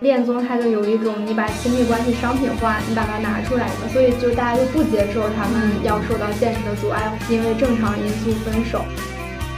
[0.00, 8.84] 恋综它就有一种你把亲密关系商品化，你把它拿出来的，所以就大家就不接受他们要受到现实的阻碍，因为正常因素分手。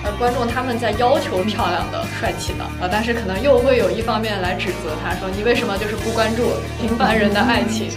[0.02, 7.90] 呃，观众他们在要求漂亮的、帅气的，呃，但是可能又会有一方面来指责他，说你为什么就是不关注平凡人的爱情？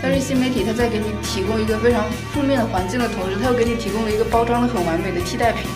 [0.00, 5.68] 但是新媒体它在给你提供一个非常负面的环境的同时，它又给你提供了一个包装的很完美的替代品。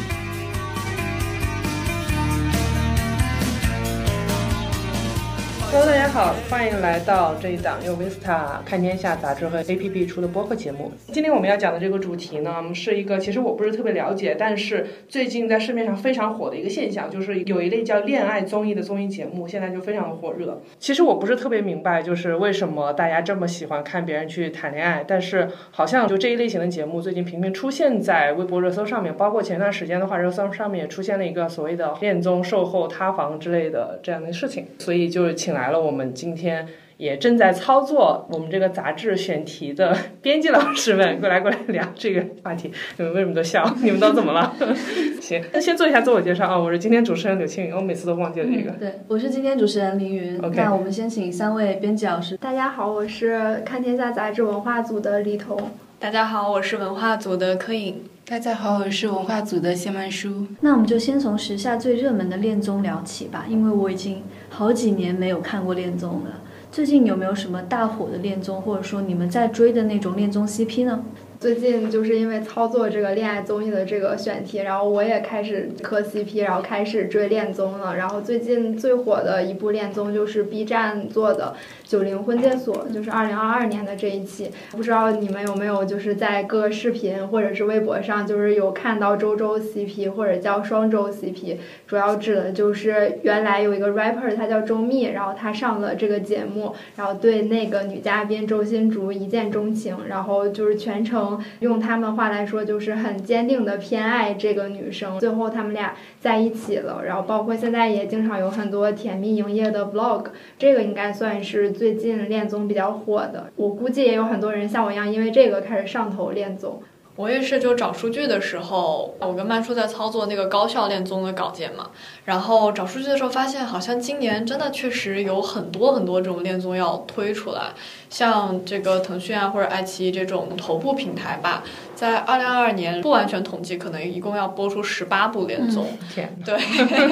[5.75, 10.93] Hello，大家好，欢迎来到这一档由 Vista 看天下杂志和 APP 出的播客节目。
[11.11, 20.61] 今天我们要讲的这个主题呢，是一个其实我不是特别了解，但是最近在市面上非常火的一个现象，就是有一类叫恋爱综艺的综艺节目，现在就非常的火热。
[20.79, 35.62] 其实我不是特别明白，就是为什么大家这么喜欢看别人去谈恋爱，但是好像就这一类型的节目最近频频出现在微博热搜上面，包括前段时间的话，热搜上面也出现了一个所谓的恋综售后塌房之类的这样的事情，所以就请来。
[35.63, 36.67] 来了，我们今天
[36.97, 42.69] 也正在操作我们这个杂志选题的 编辑老师们过来过来聊这个话题。
[42.97, 43.65] 你们为什么都笑？
[43.81, 44.53] 你们都怎么了？
[45.23, 48.73] 行，那先做一下自我介绍啊，我是今天主持人柳青云，我每次都忘记了这个。
[48.73, 50.37] 对，我是今天主持人凌云。
[50.41, 52.37] OK，那我们先请三位编辑老师。
[52.39, 55.57] 大家好，我是看天下杂志文化组的李彤。
[56.01, 58.03] 大家好，我是文化组的柯颖。
[58.25, 60.47] 大家好，我是文化组的谢曼舒。
[60.61, 64.23] 那我们就先从时下最热门的恋综聊起吧，因为我已经
[64.55, 66.41] 好几年没有看过恋综了。
[66.71, 71.03] 最近有没有什么大火的恋综，或者说你们在追的那种恋综 CP 呢？
[71.43, 77.97] 最近就是因为操作这个恋爱综艺的这个选题，然后我也开始磕 CP，然后开始追恋综了。
[77.97, 81.57] 然后最近最火的一部恋综就是 B 站做的
[81.91, 84.53] 《九零婚介所》，就是二零二二年的这一期。
[84.71, 91.57] 不知道你们有没有就是在各个视频或者是微博上，就是有看到周周 CP 或者叫双周 CP，
[91.89, 101.32] 主要指的就是原来有一个 rapper，他叫周密，然后他上了这个节目，然后对那个女嘉宾周新竹一见钟情，然后就是全程。
[101.61, 105.19] 用他们话来说，就是很坚定的偏爱这个女生。
[105.21, 110.27] 最后他们俩在一起了，然后包括现在也经常有很多甜蜜营业的 vlog。
[110.59, 113.51] 这个应该算是最近恋综比较火的。
[113.57, 116.83] 我估计也有很多人像我一样，因为这个开始上头恋综。
[117.15, 121.91] 我也是，就找数据的时候，我跟曼叔在操作那个高校恋综的稿件嘛。
[122.25, 127.73] 然后找数据的时候发现，好像今年真的确实有很多很多这种恋综要推出来。
[128.13, 131.65] 像这个腾讯啊或者爱奇艺这种头部平台吧，
[131.95, 135.87] 在二零二二年不完全统计，可能一共要播出十八部连综。
[136.15, 136.55] 天，对，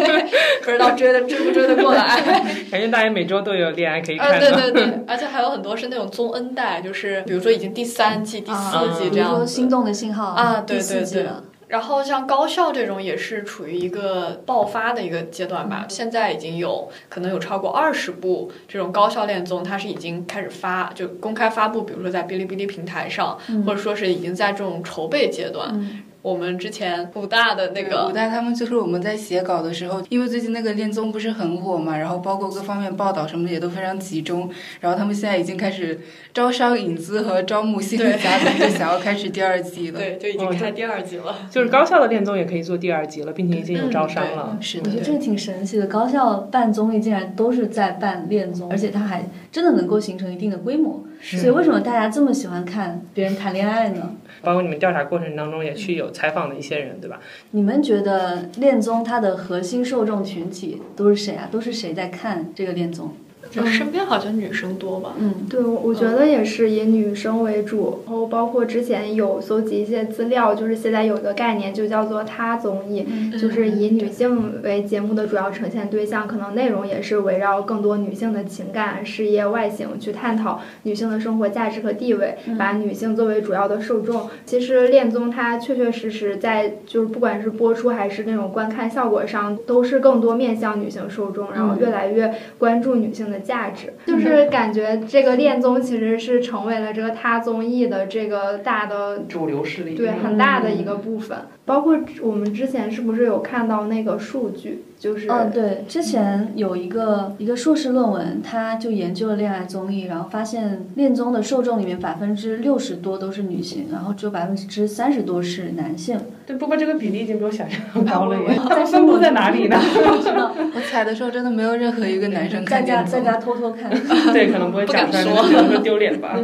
[0.62, 2.21] 不知道追的追不追得过来。
[2.71, 4.38] 感觉大家每周都有恋爱可以看。
[4.38, 9.31] 对对对，而且还有很多是那种综恩代，就是比如说已经第三季、第四季这样。
[9.31, 11.27] 比如说心动的信号啊，对对对。
[11.70, 26.04] 然后像高校这种也是处于一个爆发的一个阶段吧，现在已经有可能有超过二十部这种高校恋综，它是已经开始发就公开发布，比如说在哔哩哔哩平台上，或者说是已经在这种筹备阶段。
[26.22, 34.50] 我们之前武大的那个武大，他们就是我们在写稿的时候，因为最近那个恋综不是很火嘛，然后包括各方面报道什么的也都非常集中，
[34.81, 35.98] 然后他们现在已经开始
[36.34, 39.98] 招商引资和招募新的嘉宾，就想要开始第二季了。
[39.98, 41.48] 对，就已经开第二季了。
[41.50, 44.58] 就是高校的恋综也可以做第二季了，并且已经有招商了。
[44.60, 51.02] 是的，我觉得这个挺神奇的，高校办综艺竟然都是在办恋综，而且它还真的能够形成一定的规模。
[51.22, 54.16] 所以为什么大家这么喜欢看别人谈恋爱呢？
[54.42, 57.20] 包括你们调查过程当中也去有采访的一些人，对吧？
[57.50, 61.48] 你们觉得恋综它的核心受众群体都是谁啊？
[61.50, 63.14] 都是谁在看这个恋综？
[63.51, 65.15] 就身边好像女生多吧？
[65.19, 68.01] 嗯，对，我觉得也是以女生为主。
[68.06, 73.06] 然后包括之前有搜集一些资料，就是现在有一个概念就叫做“他综艺”，
[73.41, 84.29] 就是以女性为节目的主要呈现对象，可能内容也是围绕更多女性的情感、事业、外形去探讨女性的生活价值和地位，把女性作为主要的受众。
[84.45, 93.41] 其实恋综它确确实实在就是不管是播出还是那种观看效果上，都是更多面向女性受众，然后越来越关注女性的。
[93.41, 101.38] 价值就是感觉这个恋综其实是成为了这个他综艺的这个大的主流势力，对很大的一个部分。
[101.70, 104.82] 包括我们之前是不是有看到那个数据？
[104.99, 116.20] 就是嗯，对，之前有一个一个硕士论文，他就研究了恋爱综艺，然后发现恋综的受众里面百分之六十多都是女性，然后只有百分之三十多是男性。
[116.44, 118.61] 对，不过这个比例已经比我想象 中高了耶。
[118.90, 119.78] 分布在哪里呢？
[120.75, 123.88] 我采的时候真的没有任何一个男生看在家在家偷偷看。
[124.34, 126.37] 对，可能不会讲出来，可能说丢脸吧。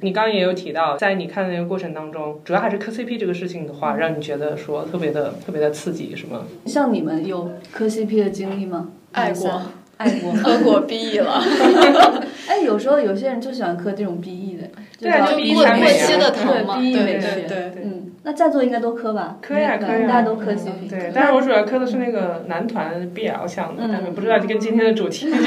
[0.00, 4.71] 你刚刚也有提到，在你看的那个过程当中，主要还是磕 CP 这个事情的话，让你觉得说。
[4.90, 6.42] 特别的特别的刺激是吗？
[6.66, 8.88] 像你们有磕 CP 的经历吗？
[9.12, 9.62] 爱过，
[9.98, 11.42] 爱过磕过 BE 了，
[12.48, 17.82] 哎，有时候有些人就喜欢磕这种 BE 的，对过过期的疼嘛，对对对对。
[17.84, 19.36] 嗯，那在座应该都磕吧？
[19.42, 20.88] 磕呀对磕呀，大家都磕嗯 CP。
[20.90, 25.46] 对，但是我主要磕的是那个男团 BL 项的，嗯但是不知道跟今天的主题 有没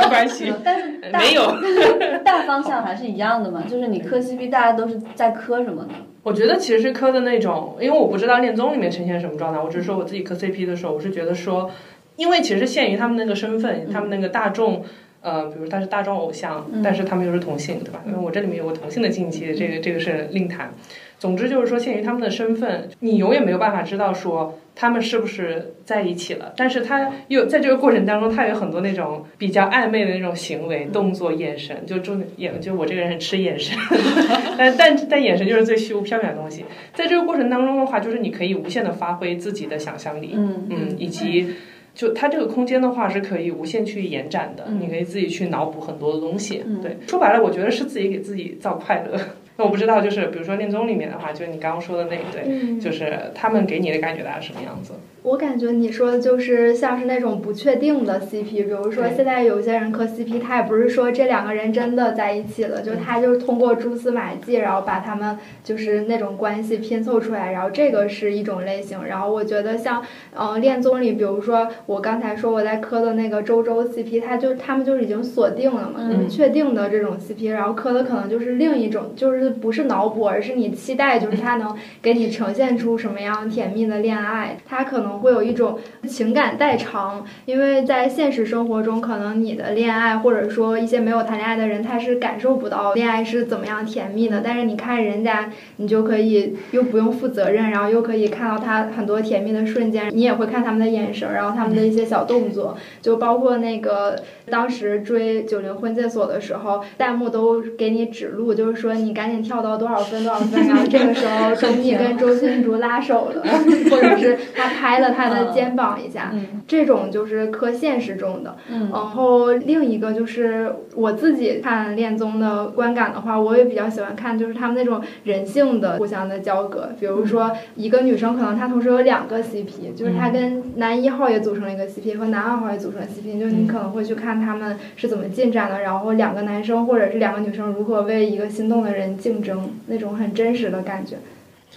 [0.00, 0.52] 有关系？
[0.64, 1.42] 但是没有。
[2.24, 5.88] 大方向还是一样的嘛，就是你磕 CP，大家都是在磕什么呢？
[6.22, 11.70] 我觉得其实是磕的那种，因为我不知道恋综里面呈现什么状态，我只是说我自己磕 CP 的时候，我是觉得说，
[12.16, 14.84] 因为其实限于他们那个身份，他们那个大众。
[15.22, 18.02] 呃，比如他是大众偶像，嗯但是他们又是同性，对吧？
[18.06, 20.72] 因为我这里面有个同性的禁忌，这个这个是另谈。
[21.20, 26.54] 总之就是说，限于他们的身份，你永远没有办法知道说他们是不是在一起了。
[26.56, 33.76] 但是他又在这个过程当中，他有很多那种比较暧昧的那种行为、动作、眼神，就重眼，就我这个人很吃眼神，
[34.56, 36.64] 但但但眼神就是最虚无缥缈的东西。
[36.94, 41.54] 在这个过程当中的话，就是你可以无限的发挥自己的想象力，嗯嗯，以及
[41.94, 46.62] 就它这个空间的话是可以无限去延展的，嗯你可以自己去脑补很多的东西。
[46.64, 49.20] 嗯对，说白了，我觉得是自己给自己造快乐。
[49.60, 54.94] 那我不知道，就是比如说恋综里面的话，就是你刚刚说的那一对，嗯，就是他们给你的感觉大概是什么样子？
[55.22, 69.04] 我感觉你说的就是像是那种不确定的 CP，比如说现在有些人磕 CP，他也不是说这两个人真的在一起了，就他就是通过蛛丝马迹，然后把他们就是那种关系拼凑出来，然后这个是一种类型。
[69.04, 70.02] 然后我觉得像
[70.34, 104.16] 嗯、呃恋综里，比如说我刚才说我在磕的那个周周 CP，他就他们就是已经锁定了嘛，就是嗯确定的这种 CP，然后磕的可能就是另一种，就是不是脑补，而是你期待，就是他能给你呈现出什么样甜蜜的恋爱，他可能会有一种情感代偿，因为在现实生活中，可能你的恋爱或者说一些没有谈恋爱的人，他是感受不到恋爱是怎么样甜蜜的，但是你看人家，你就可以又不用负责任，然后又可以看到他很多甜蜜的瞬间，你也会看他们的眼神，然后他们的一些小动作，就包括那个
[104.50, 113.42] 当时追九零婚介所的时候，弹幕都给你指路，就是说你赶紧跳到多少分多少分，然后这个时候 周密跟周星竹拉手了，
[113.90, 118.56] 或者是他拍了他的肩膀一下，嗯这种就是磕现实中的。
[118.70, 126.90] 嗯然后另一个就是我自己看恋综的观感的话，我也比较喜欢看，就是他们那种人性的互相的交割。
[126.98, 141.16] 比如说一个女生可能她同时有两个 CP，就是她跟男一号也组成了一个 CP，和男二号也组成了 CP，就是你可能会去看他们是怎么进展的，然后两个男生或者是两个女生如何为一个心动的人竞争，那种很真实的感觉。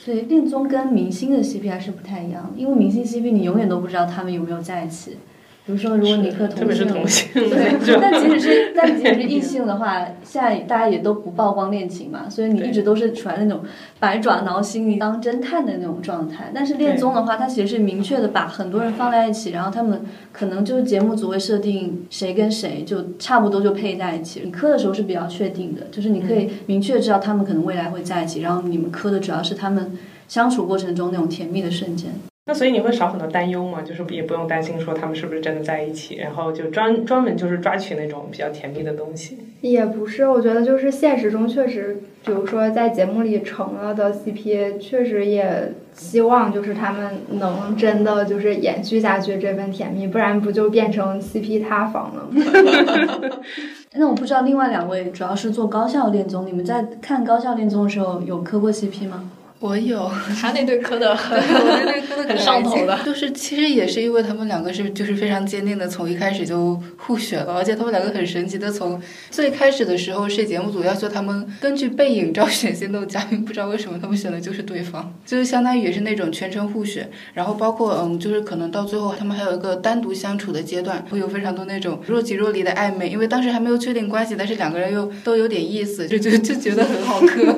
[0.05, 5.17] 对恋综跟明星的 CP 还是不太一样，因为明星 CP 你永远都不知道他们有没有在一起。
[5.65, 13.61] 比如说，如果你磕特别是同同性，对，就但即使是 但即使是异性的话，现在大家也都不曝光恋情嘛，所以你一直都是处在那种
[13.97, 16.51] 百爪挠心，你当侦探的那种状态。
[16.53, 20.01] 但是恋综的话，它其实是明确的把很多人放在一起，然后他们
[20.33, 24.41] 可能就是节目组会设定谁跟谁就差不多就配在一起。
[24.43, 32.11] 你磕的时候是比较确定的，就是你可以明确知道他们可能未来会在一起，然后你们磕的主要是他们相处过程中那种甜蜜的瞬间。
[32.45, 33.81] 那所以你会少很多担忧吗？
[33.81, 39.37] 就是也不用担心说他们是不是真的在一起，然后就专专门就是抓取那种比较甜蜜的东西。
[39.61, 53.39] 也不是，我觉得就是现实中确实，比如说在节目里成了的 CP，确实也希望就是他们能真的就是延续下去这份甜蜜，不然不就变成 CP 塌房了吗？
[53.95, 59.29] 那我不知道另外两位主要是做高校恋综，你们在看高校恋综的时候有磕过 CP 吗？
[59.63, 62.27] 我有，他那对磕的 我那对磕的。
[62.27, 62.99] 很上头的。
[63.05, 69.01] 就是其实也是因为他们两个是就是非常坚定的从一开始就互选了，而且他们两个很神奇的从
[69.31, 87.55] 最开始的时候是节目组要求他们根据背影招选心动嘉宾，不知道为什么他们选的就是对方，就是相当于也是那种全程互选，然后包括嗯就是可能到最后他们还有一个单独相处的阶段，会有非常多那种若即若离的暧昧，因为当时还没有确定关系，但是两个人又都有点意思，就就就觉得很好磕。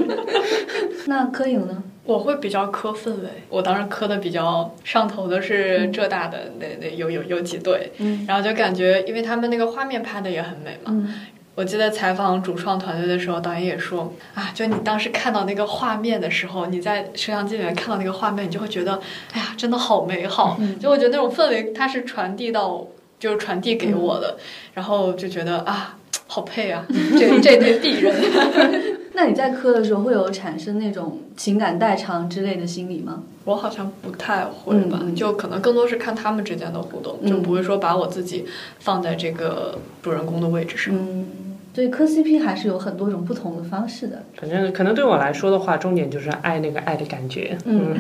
[1.05, 1.83] 那柯颖呢？
[2.03, 10.91] 我会比较磕氛围，我当时磕的比较上头的是浙大的那那有有有几对，嗯然后就感觉因为他们那个画面拍的也很美嘛。
[10.91, 11.13] 嗯
[11.55, 19.00] 我记得采访主创团队的时候，导演也说啊，就你当时看到那个画面的时候，你在摄像机里面看到那个画面，你就会觉得，
[19.31, 20.57] 哎呀，真的好美好。
[20.59, 22.85] 嗯就我觉得那种氛围，它是传递到，
[23.17, 24.38] 就是传递给我的，
[24.74, 25.97] 然后就觉得啊，
[26.27, 26.85] 好配啊，
[27.17, 28.13] 这这对璧人。
[29.15, 33.24] 那你在磕的时候会有产生那种情感代偿之类的心理吗？
[33.45, 38.45] 我好像不太会吧，就可能更多是看他们之间的互动，嗯就不会说把我自己
[38.79, 40.93] 放在这个主人公的位置上。
[40.98, 41.27] 嗯，
[41.74, 44.24] 所以磕 CP 还是有很多种不同的方式的。
[44.36, 47.55] 反正可能对我来说的话，重点就是爱那个爱的感觉。
[47.65, 47.95] 嗯，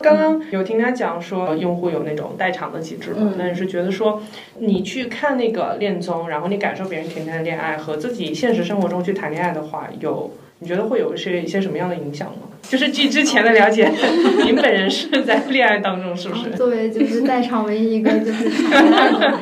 [0.00, 4.22] 刚刚有听他讲说，用户有那种代偿的机制嘛，嗯但是觉得说，
[4.60, 10.30] 你去看那个恋综，然后你感受别人甜甜的恋爱，和自己现实生活中去谈恋爱的话，有
[10.66, 12.48] 你觉得会有一些一些什么样的影响吗？
[12.68, 13.90] 就是据之前的了解，
[14.44, 16.50] 您本人是在恋爱当中，是不是？
[16.50, 19.38] 作为就是在场唯一一个就是谈恋爱的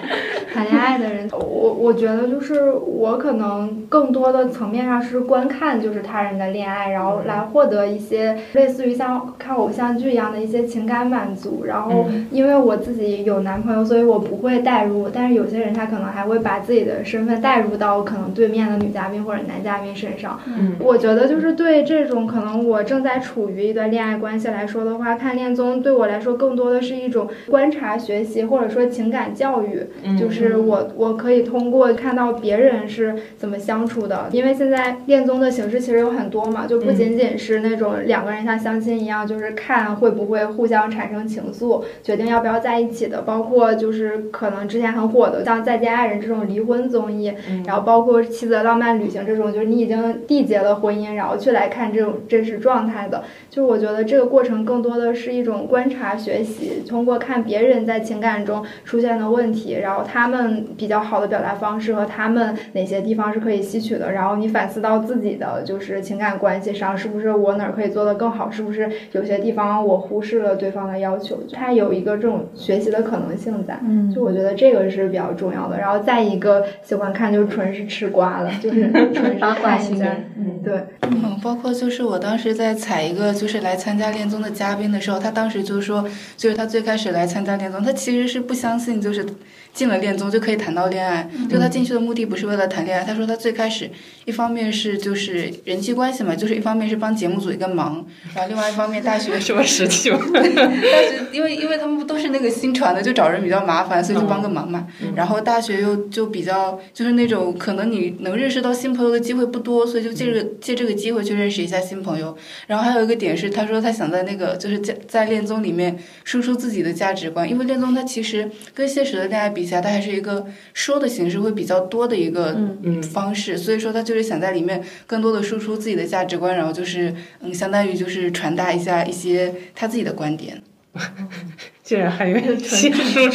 [0.53, 1.39] 谈恋爱的人，我
[1.73, 11.65] 我觉得就是我可能更多的层面上是观看就是他人的恋爱，然后来获得一些类似于像看偶像剧一样的一些情感满足。
[11.67, 20.39] 然后因为我自己有男朋友，所以我不会代入，但是有些人他可能还会把自己的身份代入到可能对面的女嘉宾或者男嘉宾身上。
[20.47, 29.81] 嗯我觉得就是对这种可能我正在处于一段恋爱关系来说的话，看恋综对我来说更多的是一种观察、学习，或者说情感教育。
[30.03, 47.33] 嗯就是我我可以通过看到别人是怎么相处的，因为现在恋综的形式其实有很多嘛，就不仅仅是那种两个人像相亲一样，就是看会不会互相产生情愫，决定要不要在一起的，包括就是可能之前很火的像《再见爱人》这种离婚综艺，
[47.67, 53.25] 然后包括《妻子的浪漫旅行》这种，就是你已经缔结了婚姻，然后去来看这种真实状态的。
[53.51, 73.79] 就我觉得这个过程更多的是一种观察学习，通过看别人在情感中出现的问题，然后他们比较好的表达方式和他们哪些地方是可以吸取的，然后你反思到自己的就是情感关系上是不是我哪儿可以做得更好，是不是有些地方我忽视了对方的要求，它有一个这种学习的可能性在。
[73.83, 89.25] 嗯就我觉得这个是比较重要的，然后再一个喜欢看就纯是吃瓜了，就是纯是八 卦看一下型人，嗯对，嗯，包括就是我当时在采一个就是来参加恋综的嘉宾的时候，他当时就说，就是他最开始来参加恋综，他其实是不相信就是
[89.73, 93.03] 进了恋综就可以谈到恋爱，就他进去的目的不是为了谈恋爱。
[93.03, 93.91] 他说他最开始
[94.27, 100.19] 一方面是就是人际关系嘛，就是一方面是帮节目组一个忙，然后另外一方面大学什么实际吗？
[100.35, 104.87] 但是因为因为他们都是那个新传的，就找人比较麻烦，所以就帮个忙嘛。
[105.17, 112.37] 然后大学又就比较就是那种可能你能认识到新朋友的机会不多，所以就借这个借这个机会去认识一下新朋友。
[112.67, 130.63] 然后还有一个点是，他说他想在那个就是在在恋综里面输出自己的价值观，因为恋综它其实跟现实的恋爱比起来，它还是一个说的形式会比较多的一个嗯方式，所以说他就是想在里面更多的输出自己的价值观，然后就是嗯，相当于就是传达一下一些他自己的观点。
[131.83, 133.29] 竟然还有新书，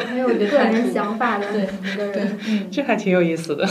[0.00, 2.38] 很有个人想法的对一个人。
[2.70, 3.64] 这还挺有意思的。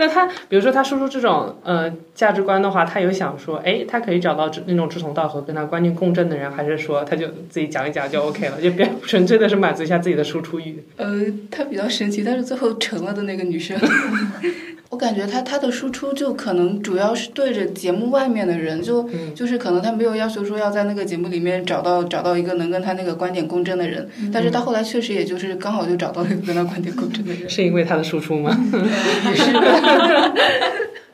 [0.00, 10.84] 那他比如说他输出这种呃价值观的话，他有想说，哎，他可以找到那种志同道合、跟他观念共振的人，还是说他就自己讲一讲就 OK 了，就别纯粹的是满足一下自己的输出欲？
[10.96, 13.76] 呃，他比较神奇，但是最后成了的那个女生。
[14.90, 27.48] 我感觉他他的输出就可能主要是对着节目外面的人，就、嗯就是可能他没有要求说要在那个节目里面找到找到一个能跟他那个观点共振的人，但是他后来确实也就是刚好就找到了一个跟他观点共振的人。
[27.50, 28.50] 是因为他的输出吗？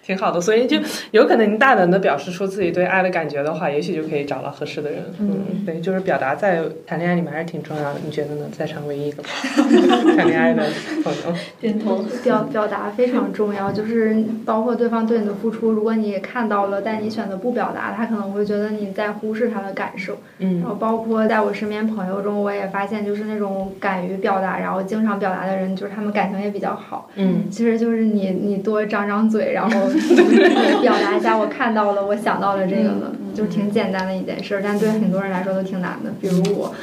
[0.04, 0.78] 挺好的，所以就
[1.12, 5.02] 有可能你大胆的表示出自己对爱的感觉的话，也许就可以找到合适的人。
[5.18, 8.00] 嗯，对，就是表达在谈恋爱里面还是挺重要的。
[8.04, 8.46] 你觉得呢？
[8.52, 9.23] 在场唯一一个
[10.16, 10.62] 谈恋爱的
[11.02, 12.04] 朋友，点头。
[12.23, 20.18] 表表达非常重要，就是包括对方对你的付出，如果你看到了，但你选择不表达，他可能会觉得你在忽视他的感受。
[20.38, 27.11] 嗯然后包括在我身边朋友中，我也发现，就是那种敢于表达，然后经常表达的人，就是他们感情也比较好。
[27.16, 29.88] 嗯，其实就是你你多张张嘴，然后
[30.82, 36.74] 表达一下我看到了，我想到了这个了，就挺简单的一件事儿，但对很多人来说都挺难的，比如我。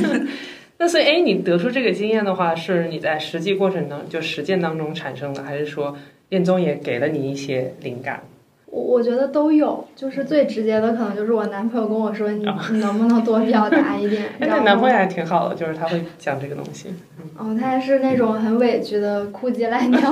[0.78, 5.96] 那所以，哎，你得出这个经验的话，是你在实际过程当就实践当中产生的，还是说
[6.30, 8.22] 恋综也给了你一些灵感？
[8.72, 14.24] 我我觉得都有，就是最直接的可能就是我男朋友跟我说，你你能不能多表达一点？
[14.40, 16.88] 哎，然后那男朋友还挺好的，就是他会讲这个东西。
[17.36, 20.00] 哦，他是那种很委屈的哭鸡赖尿。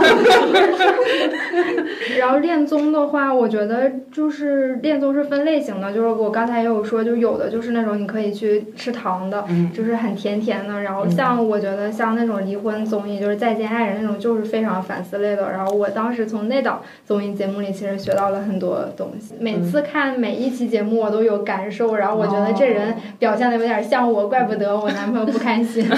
[2.18, 10.82] 然后恋综的话，我觉得就是恋综是分类型的，就是我刚才也有说，就有的就是那种你可以去吃糖的，嗯就是很甜甜的。
[10.82, 15.50] 然后像我觉得像那种离婚综艺，就是《再见爱人》那种，就是非常反思类的。
[15.50, 19.34] 然后我当时从那档综艺节目里其实学到了很多东西。
[19.38, 25.86] 每次看每一期节目，我都有感受，然后我觉得这人表现的有点像我，怪不得我男朋友不开心。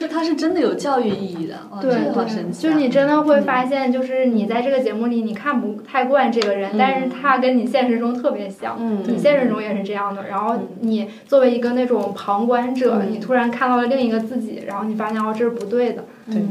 [0.00, 2.70] 就他是真的有教育意义的，哇，对这个好神奇、啊！
[2.70, 10.26] 就你真的会发现，就是你在这个节目里你看不太惯这个人，但是他跟你现实中特别像，嗯，你现实中也是这样的。
[10.30, 16.42] 然后你作为一个那种旁观者，嗯你突然看到了另一个自己，然后你发现哦这是不对的，对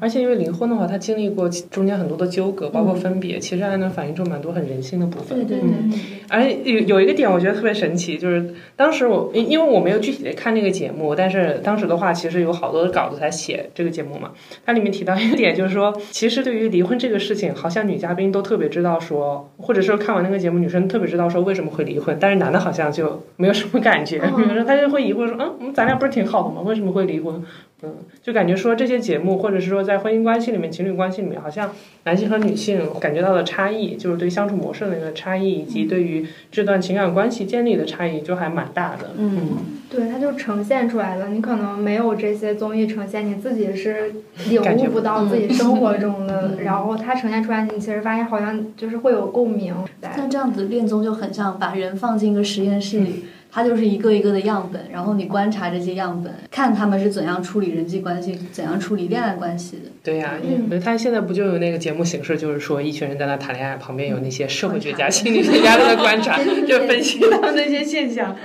[0.00, 5.38] 而且因为离婚的话，他经历过中间很多的纠葛，包括分别，其实还能反映出蛮多很人性的部分。
[5.38, 14.32] 对对对嗯对，而有有一个点我觉得特别神奇，就是当时我因因为我没有具体的看那个节目，但是当时的话其实有好多的稿子在写这个节目嘛。
[14.66, 26.60] 它里面提到一个点，就是说，其实对于离婚这个事情，好像女嘉宾都特别知道说，或者说看完那个节目，女生特别知道说为什么会离婚，但是男的好像就没有什么感觉，嗯比如说他就会疑惑说，嗯，嗯咱俩不是挺好的吗？
[26.62, 27.40] 为什么会离婚？
[27.82, 31.70] 嗯，就感觉说这些节目，或者是说在婚姻关系里面、情侣关系里面，好像
[32.04, 39.10] 男性和女性感觉到的差异，就是对相处模式的那个差异，以及对于这段情感关系建立的差异，就还蛮大的。
[39.18, 39.56] 嗯，
[39.90, 41.28] 对，它就呈现出来了。
[41.30, 44.12] 你可能没有这些综艺呈现，你自己是
[44.48, 46.52] 领悟不到自己生活中的。
[46.56, 50.12] 嗯然后它呈现出来，你其实发现好像就是会有共鸣在。
[50.14, 53.24] 像这样子恋综就很像把人放进一个实验室里，
[53.54, 59.82] 它就是一个一个的样本，然后你观察这些样本，看他们是怎样处理人际关系，怎样处理恋爱关系的。
[60.02, 68.34] 对呀、嗯因为他现在不就有那个节目形式，就是说一群人在那谈恋爱，旁边有那些社会学家、心理学家在那观察，就分析他们那些现象。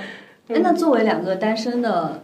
[0.50, 2.22] 哎，那作为两个单身的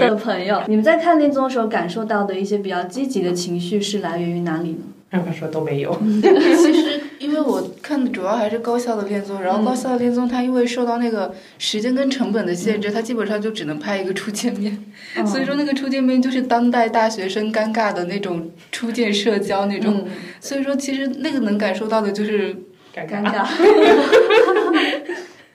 [0.00, 4.78] 的朋友，你们在看恋综的时候感受到的一些比较积极的情绪是来源于哪里呢？
[5.08, 14.76] 让他说都没有， 其实因为我看的主要还是高校的恋综，然后高校的恋综它因为受到那个时间跟成本的限制，它基本上就只能拍一个初见面，
[15.24, 20.10] 所以说那个初见面就是当代大学生尴尬的那种初见社交那种，嗯，
[20.40, 22.52] 所以说其实那个能感受到的就是
[22.94, 23.22] 尴尬。
[23.22, 23.46] 尴尬。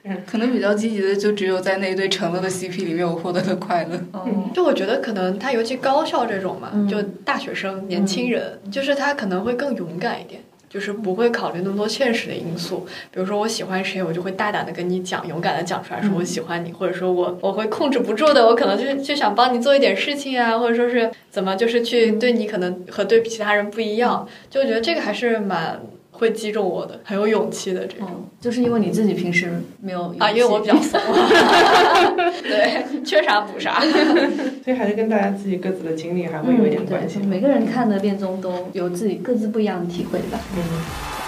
[0.26, 4.00] 可能比较积极的就只有在那一对成了的 CP 里面我获得了快乐。
[4.12, 6.88] 嗯，就我觉得可能他尤其高校这种嘛，嗯。
[6.88, 10.42] 就大学生、年轻人，就是他可能会更勇敢一点。
[10.72, 25.78] 就是不会考虑那么多现实的因素，比如说我喜欢谁，我就会大胆的跟你讲，勇敢的讲出来，说我喜欢你，或者说我我会控制不住的，我可能就是就想帮你做一点事情啊，或者说是怎么就是去对你可能和对其他人不一样，就我觉得这个还是蛮
[26.14, 28.06] 会击中我的，很有勇气的这种。
[28.06, 29.50] 哦，就是因为你自己平时
[29.80, 31.00] 没有啊，因为我比较怂，
[32.44, 33.80] 对，缺啥补啥。
[34.62, 37.18] 所以还是跟大家自己各自的经历还会有一点关系。
[37.22, 40.38] 嗯，每个人看的恋综都有自己各自不一样的体会吧。
[40.54, 40.62] 嗯，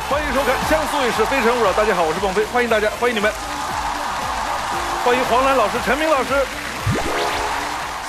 [0.09, 3.33] 欢迎收看《江苏卫视《非诚勿扰》，大家好，我是孟非，欢迎大家，欢迎你们，
[5.05, 6.35] 欢迎黄澜老师、陈明老师。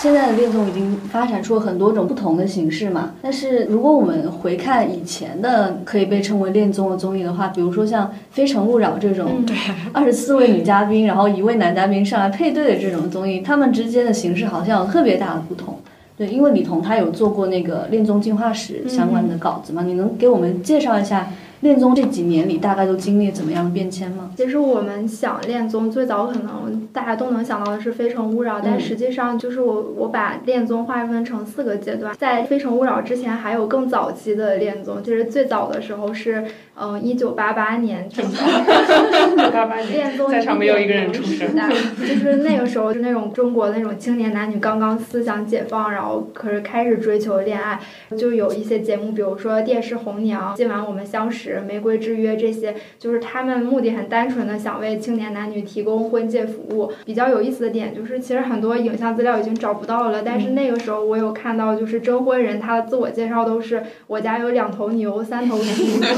[0.06, 9.56] 现在的恋综已经发展出了很多种不同的形式嘛，但是如果我们回看以前的可以被称为恋综的综艺的话，比如说像《非诚勿扰》这种，对，
[9.92, 15.80] 二十四位女嘉宾，然后一位男嘉宾上来配对的这种综艺，他们之间的形式好像有特别大的不同。
[16.16, 21.30] 对，因为李彤她有做过那个恋综进化史相关的稿子嘛，你能给我们介绍一下
[21.66, 24.30] 恋综这几年里大概都经历怎么样的变迁吗？
[24.38, 36.44] 其实我们想恋综，最早可能大家都能想到的是《非诚勿扰》，但实际上就是我我把恋综划分成四个阶段，在《非诚勿扰》之前还有更早期的恋综，就是最早的时候是
[36.80, 41.56] 嗯一九八八年这个八八恋综在场没有一个人出生。
[42.00, 47.80] 就是那个时候是那种中国那种青年男女刚刚思想解放，然后可是开始追求恋爱，
[48.16, 56.92] 就有一些节目，比如说《电视红娘》《今晚我们相识》《玫瑰之约》这些，就是他们目的很单纯的想为青年男女提供婚介服务。
[57.06, 65.64] 比较有意思的点就是，其实很多影像资料已经找不到了，但是那个时候我有看到，就是征婚人他的自我介绍都是我家有两头牛、三头猪，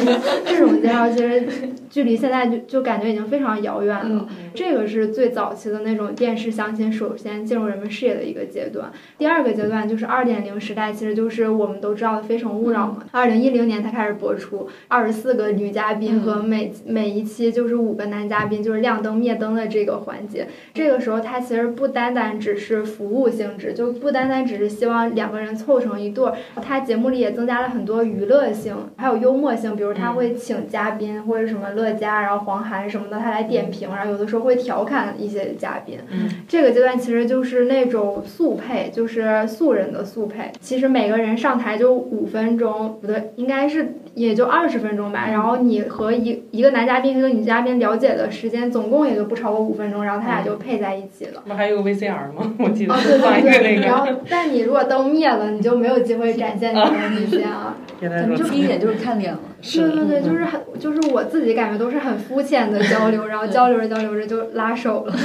[0.45, 1.47] 这种介绍其实
[1.89, 4.27] 距离现在就就感觉已经非常遥远了。
[4.53, 8.91] 这个是最早期的那种电视相亲首先进入人们视野的一个阶段。
[9.17, 13.03] 第二个阶段就是二点零时代，其实就是我们都知道的《非诚勿扰》嘛。
[13.11, 20.47] 二零一零年才开始播出，二十四个女嘉宾和每每一期就是五个男嘉宾，就是亮灯灭灯的这个环节。
[20.73, 26.35] 这个时候，它其实不单单只是服务性质，就不单单只是希望两个人凑成一对儿。
[26.61, 35.97] 它节目里也增加了很多娱乐性，还有幽默性，比如他会请嘉宾或者什么乐嘉，然后黄涵什么的，他来点评，然后有的时候会调侃一些嘉宾。
[36.09, 40.51] 嗯，这个阶段其实就是那种速配，就是素人的速配。
[40.59, 45.27] 其实每个人上台就五分钟，不对，应该是也就二十分钟吧。
[45.29, 51.43] 然后你和一一个男嘉宾和一个女嘉宾了解的时间总共也就不超过五分钟，然后他俩就配在一起了。
[51.45, 52.55] 不还有个 VCR 吗？
[52.59, 53.87] 我记得哦，对 放一个对对，那个。
[53.87, 57.47] 然后但你如果灯灭了，你就没有机会展现你的。
[57.99, 59.39] 原来感觉就第一眼就是看脸了。
[59.61, 65.15] 对对对，就是很，就是我自己感觉都是很肤浅的交流，然后交流着交流着就拉手了，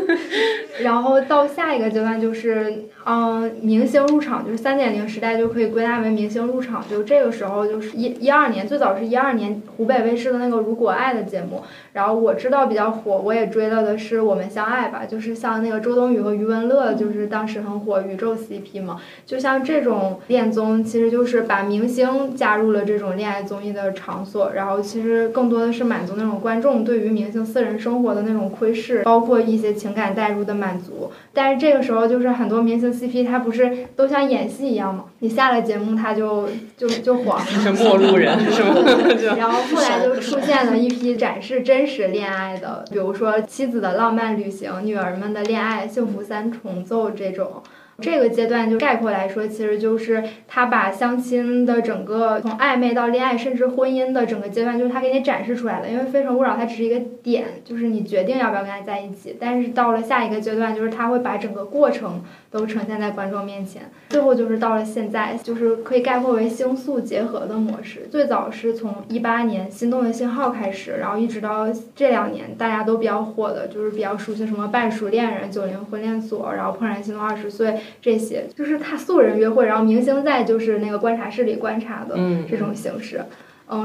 [0.82, 11.62] 然后到下一个阶段就是，嗯，明星入场，就是三点零时代就可以归纳为明星入场，就这个时候就是一一二年，最早是一二年湖北卫视的那个《如果爱》的节目，
[11.94, 31.10] 然后我知道比较火，我也追到的是《我们相爱吧》，就是像那个周冬雨和余文乐，就是当时很火宇宙 CP 嘛，就像这种恋综，其实就是把明星加入了这种恋爱综艺的场所，然后其实更多的是满足那种观众对于明星私人生活的那种窥视，包括一些情感代入的满足。
[31.32, 35.04] 但是这个时候，就是很多明星 CP，他不是都像演戏一样嘛？
[35.20, 37.44] 你下了节目，他就就就黄了。
[37.44, 38.74] 是陌路人是吗？
[39.38, 47.62] 然后后来就出现了一批展示真实恋爱的，比如说妻子的浪漫旅行、女儿们的恋爱、幸福三重奏这种。
[48.02, 55.88] 这个阶段就概括来说，其实就是他把相亲的整个从暧昧到恋爱，甚至婚姻的整个阶段，就是他给你展示出来了。
[55.88, 63.90] 因为《非诚勿扰》它只是一个点，就是你决定要不要跟他在一起，但是到了下一个阶段，就是他会把整个过程都呈现在观众面前。
[64.10, 68.06] 最后就是到了现在，就是可以概括为星宿结合的模式。
[68.10, 77.68] 最早是从一八年《心动的信号》开始，然后一直到这两年大家都比较火的，就是比较熟悉什么《半熟恋人》《九零婚恋所》，然后《怦然心动二十岁》
[78.00, 83.18] 这些，就是他素人约会，然后明星在就是那个观察室里观察的嗯这种形式。
[83.18, 83.26] 嗯，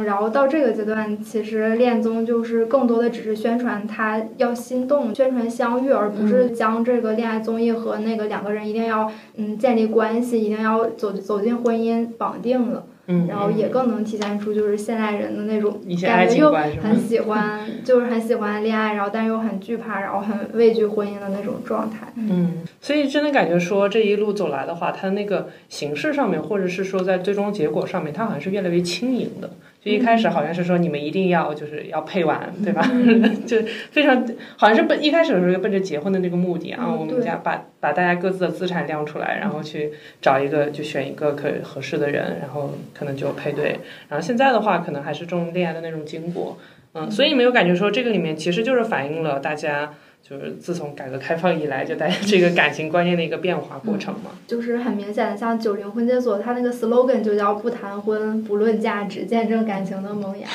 [0.06, 12.84] 然后到这个阶段，其实恋综就是更多的只是宣传他要心动，宣传相遇，而不是将这个恋爱综艺和那个两个人一定要嗯建立关系，一定要走走进婚姻绑定了。
[13.10, 17.00] 嗯，然后也更能体现出就是现代人的那种一些爱感觉又很？
[17.00, 22.12] 喜欢，就是很喜欢恋爱，然后但又很惧怕，然后很畏惧婚姻的那种状态。
[22.18, 29.50] 嗯，所以真的感觉说这一路走来的话，它那个形式上面，或者是说在最终结果上面，它好像是越来越轻盈的。
[29.88, 32.86] 就一开始好像是说你们一定要就是要配完，对吧？
[33.48, 33.58] 就
[33.92, 43.80] 非常好像是奔一开始的时候就奔着结婚的那个目的啊，嗯我们家把把大家各自的资产亮出来，然后去找一个就选一个可合适的人，然后可能就配对。
[44.10, 46.58] 然后现在的话，可能还是重恋爱的那种经过，
[46.94, 49.94] 嗯，所以你没有感觉说这个里面其实就是反映了大家。
[50.30, 54.32] 就是自从改革开放以来，就大家这个感情观念的一个变化过程嘛。
[54.46, 60.46] 就是很明显的，像九零婚介所，它那个 slogan 就叫“不谈婚，不论价值，见证感情的萌芽”。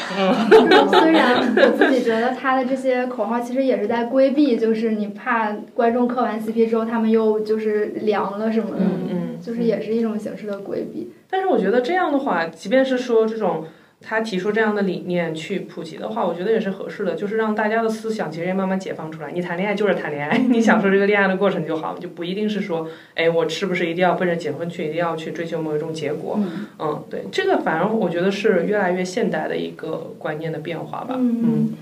[0.51, 11.11] 就是虽然我自己觉得它的这些口号其实也是在规避，就是你怕观众磕完 CP 之后，他们又就是凉了什么的，嗯嗯就是也是一种形式的规避。
[11.31, 13.65] 但是我觉得这样的话，即便是说这种
[14.03, 19.31] 他提出这样的理念去普及的话，我觉得也是合适的，就是让大家的思想其实也慢慢解放出来。
[19.31, 26.37] 你谈恋爱就是谈恋爱， 你享受这个恋爱的过程就好，就不一定是说，哎，我是不是一定要奔着结婚去，一定要去追求某一种结果。
[26.39, 31.15] 嗯嗯，对，这个反而我觉得是越来越现代的一个观念的变化吧。
[31.19, 31.73] 嗯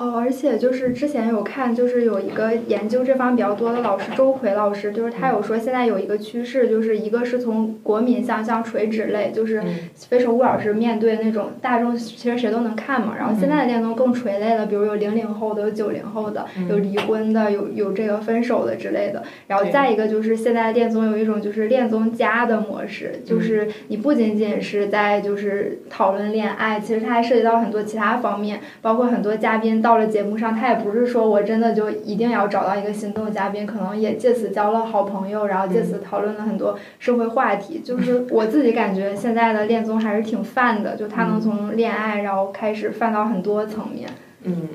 [0.00, 9.66] 哦，而且就是之前有看，就是有一个研究这方面比较多的老师周奎老师，就是他有说现在有一个趋势，就是一个是从国民向向垂直类，就是嗯
[10.08, 37.80] 《非诚勿扰》是面对那种大众其实谁都能看嘛，然后现在的恋综更垂类了，比如有零零后的，有九零后的，有离婚的，有有这个分手的之类的，然后再一个就是现在的恋综有一种就是恋综加的模式，就是你不仅仅是在就是讨论恋爱，其实它还涉及到很多其他方面，包括很多嘉宾到了节目上，他也不是说我真的就一定要找到一个心动的嘉宾，可能也借此交了好朋友，然后借此讨论了很多社会话题。
[37.84, 44.08] 就是我自己感觉现在的恋综还是挺泛的，就他能从恋爱然后开始泛到很多层面。
[44.42, 44.68] 嗯，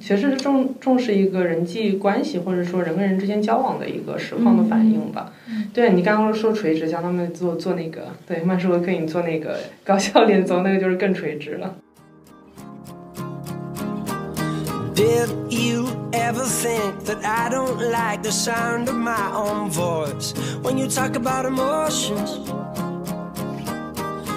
[0.00, 5.32] 其实是重重视一个人际关系，或者说人跟人之间交往的一个实况的反应吧。
[5.72, 11.76] 对你刚刚说垂直，像他们做做那个，对曼殊可以做那个高校恋综，那个就是更垂直了。
[14.93, 20.87] Did you ever think that I don't like the sound of my own voice when you
[20.87, 22.39] talk about emotions?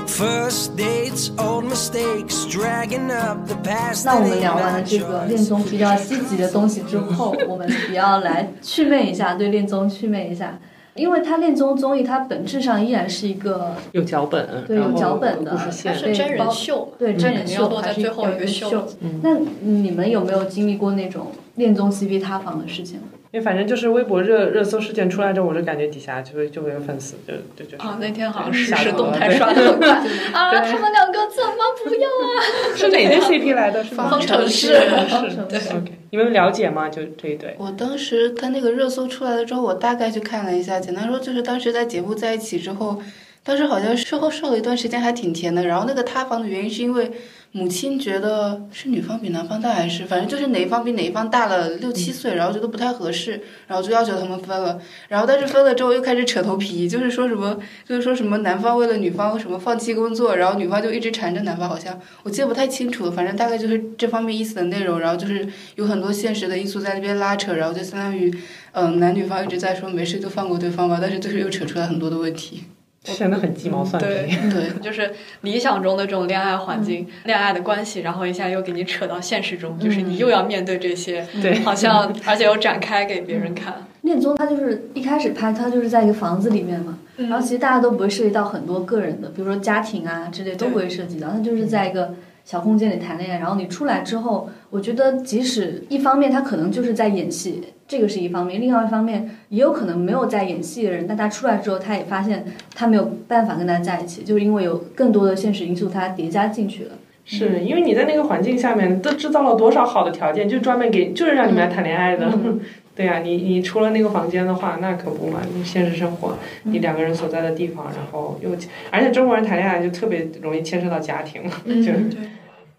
[0.06, 4.04] First dates, old mistakes, dragging up the past.
[4.04, 5.26] 那我 that 们 ain't 聊完了 my 这个 choice.
[5.28, 10.58] 恋综比较积极的东西之后，我们也要来祛魅一下，对恋综祛魅一下，
[10.95, 15.93] 因为它恋综综艺它本质上依然是一个有脚本，对有脚本的它故事线。
[15.93, 18.87] 是真人秀嘛，对真人秀，还是在最后一个秀。
[19.21, 22.99] 那你们有没有经历过那种恋综 CP 塌房的事情？
[23.35, 29.89] 因为反正就是微博热热搜事件出来之后，我就感觉底下就会就会有粉丝就就就是啊，那天好像实下头时动态刷的很快
[30.31, 32.31] 啊，他们两个怎么不要啊？
[32.77, 33.83] 是哪对 CP 来的？
[33.83, 36.87] 是方程式方程式 OK，你们了解吗？
[36.87, 37.57] 就这一对。
[37.57, 43.01] 我当时他那个热搜出来了之后，我大概去看了一下，简单说就是当时在节目在一起之后，
[43.43, 45.65] 当时好像事后瘦了一段时间，还挺甜的。
[45.65, 47.11] 然后那个塌房的原因是因为
[47.55, 54.77] 母亲觉得是女方比男方大，还是反正就是哪一方比哪一方大了六七岁，然后觉得不太合适，然后就要求他们分了。
[55.07, 64.99] 然后但是分了之后又开始扯头皮，就是说什么，就是说什么男方为了女方什么放弃工作，然后女方就一直缠着男方，好像我记得不太清楚了，反正大概就是这方面意思的内容。
[64.99, 68.29] 然后就是有很多现实的因素在那边拉扯，然后就相当于
[68.73, 72.65] 嗯男女方一直在说没事就放过对方吧，但是就是又扯出来很多的问题。
[73.13, 74.07] 显得很鸡毛蒜皮。
[74.49, 83.73] 对，就是理想中的这种恋爱环境、恋爱的关系，然后一下又给你扯到现实中，就是你又要面对这些，对，好像而且又展开给别人看。
[84.01, 92.13] 恋综它就是一开始拍，它就是在一个房子里面嘛，嗯然后其实大家都不会涉及到很多个人的，比如说家庭啊之类都不会涉及到，它就是在一个
[92.45, 93.39] 小空间里谈恋爱。
[93.39, 106.91] 然后你出来之后，我觉得即使一方面他可能就是在演戏，这个是一方面；另外一方面也有可能没有在演戏的人，但他出来之后，他也发现他没有办法跟他在一起，就是因为有更多的现实因素他叠加进去了。
[107.27, 112.31] 是因为你在那个环境下面都制造了多少好的条件，就专门给就是让你们来谈恋爱的。
[112.95, 115.41] 对呀、你你出了那个房间的话，那可不嘛。
[115.53, 118.49] 你现实生活，你两个人所在的地方，然后又，
[118.89, 122.19] 而且中国人谈恋爱就特别容易牵涉到家庭， 就是对，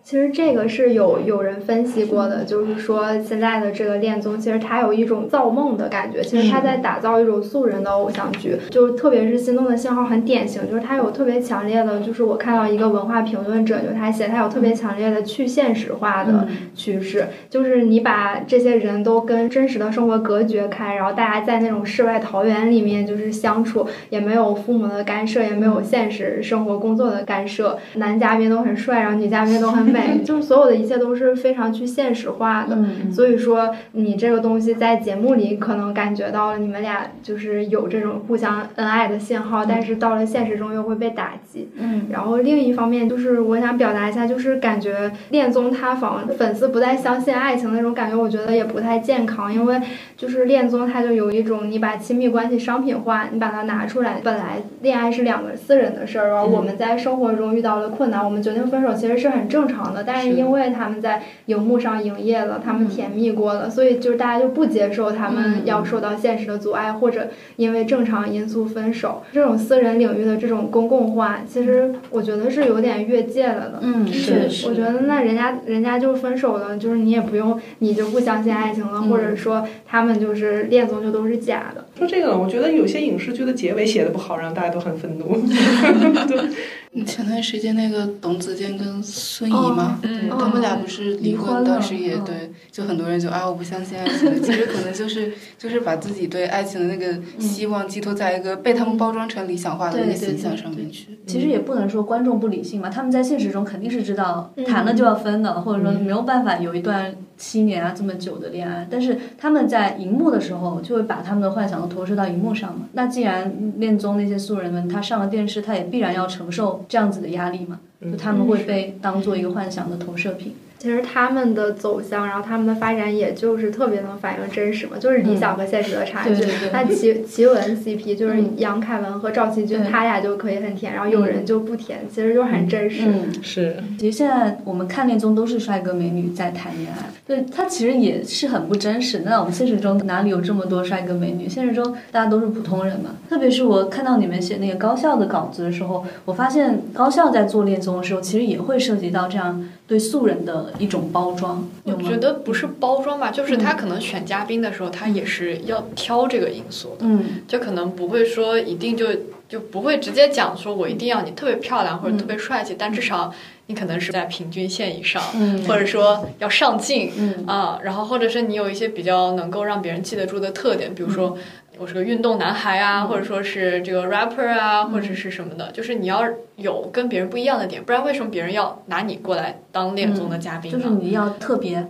[0.07, 32.76] 其实这个是有有人分析过的，就是说现在的这个恋综，其实它有一种造梦的感觉，其实它在打造一种素人的偶像剧，就是特别是《心动的信号》很典型，就是它有特别强烈的，就是我看到一个文化评论者，就他写他有特别强烈的去现实化的趋势，就是你把这些人都跟真实的生活隔绝开，然后大家在那种世外桃源里面就是相处，也没有父母的干涉，也没有现实生活工作的干涉，男嘉宾都很帅，然后女嘉宾都很美，就是所有的一切都是非常去现实化的。
[32.76, 41.68] 嗯，所以说，你这个东西在节目里可能感觉到了你们俩就是有这种互相恩爱的信号，但是到了现实中又会被打击。
[41.76, 49.80] 嗯，然后另一方面就是我想表达一下，就是感觉恋综塌房，粉丝不再相信爱情那种感觉，我觉得也不太健康，因为
[50.16, 69.22] 就是恋综它就有一种你把亲密关系商品化，你把它拿出来，本来恋爱是两个私人的事儿，然后我们在生活中遇到了困难，我们决定分手，其实是很正常的，但是是因为他们在荧幕上营业了，他们甜蜜过了，所以就是大家就不接受他们要受到现实的阻碍，或者因为正常因素分手。
[69.33, 73.79] 这种私人领域的这种公共化，其实我觉得是有点越界了的。
[73.83, 81.85] 嗯，是是我觉得那人家人家就分手了，就是你也不用，你就不相信爱情了，嗯或者说他们就是恋综就都是假的。
[81.99, 85.37] 说这个，我觉得有些影视剧的结尾写的不好，让大家都很愤怒。
[87.04, 92.24] 前段时间那个董子健跟孙怡嘛，嗯他们俩不是离离婚当时也嗯。
[92.24, 101.18] 对，就很多人就啊我不相信爱情，其实可能就是就是把自己对爱情的那个希望寄托在一个被他们包装成理想化的那个形象上面去。
[101.26, 104.64] 其实也不能说观众不理性嘛，他们在现实中肯定是知道嗯。
[104.64, 112.87] 谈了就要分的，或者说没有办法有一段七年啊这么久的恋爱，但是他们在荧幕的时候就会把他们的幻想都投射到荧幕上嘛。
[112.92, 120.55] 那既然恋综那些素人们他上了电视，他也必然要承受这样子的压力嘛，就他们会被当做一个幻想的投射品。
[120.87, 126.29] 其实他们的走向，然后他们的发展，也就是特别能反映真实嘛，就是理想和现实的差距。
[126.29, 133.03] 对对对那奇奇文 CP 就是嗯杨凯文和赵启军，对他俩就可以很甜，然后有人就不甜，其实就很真实。
[133.05, 139.22] 嗯，是，其实现在我们看恋综都是帅哥美女在谈恋爱，对他其实也是很不真实。
[139.25, 141.49] 那我们现实中哪里有这么多帅哥美女？
[141.49, 143.11] 现实中大家都是普通人嘛。
[143.29, 151.68] 特别是我看到你们写那个高校的稿子的时候，我发现高校在做恋综的时候，其实也会涉及到这样对素人的一种包装。
[151.84, 157.42] 我觉得不是包装吧，就是他可能选嘉宾的时候，他也是要挑这个因素的，嗯。
[157.48, 159.06] 就可能不会说一定就
[159.48, 163.32] 就不会直接讲说我一定要你特别漂亮或者特别帅气，但至少
[163.66, 165.64] 你可能是在平均线以上，嗯。
[165.64, 167.44] 或者说要上镜嗯。
[167.46, 171.36] 啊，然后或者是你有一些比较能够让别人记得住的特点，比如说
[171.78, 176.24] 我是个运动男孩啊，或者说是这个 rapper 啊，或者是什么的，就是你要
[176.56, 180.78] 有跟别人不一样的点，不然为什么别人要拿你过来当恋综的嘉宾呢？
[180.78, 181.86] 就是你要特别，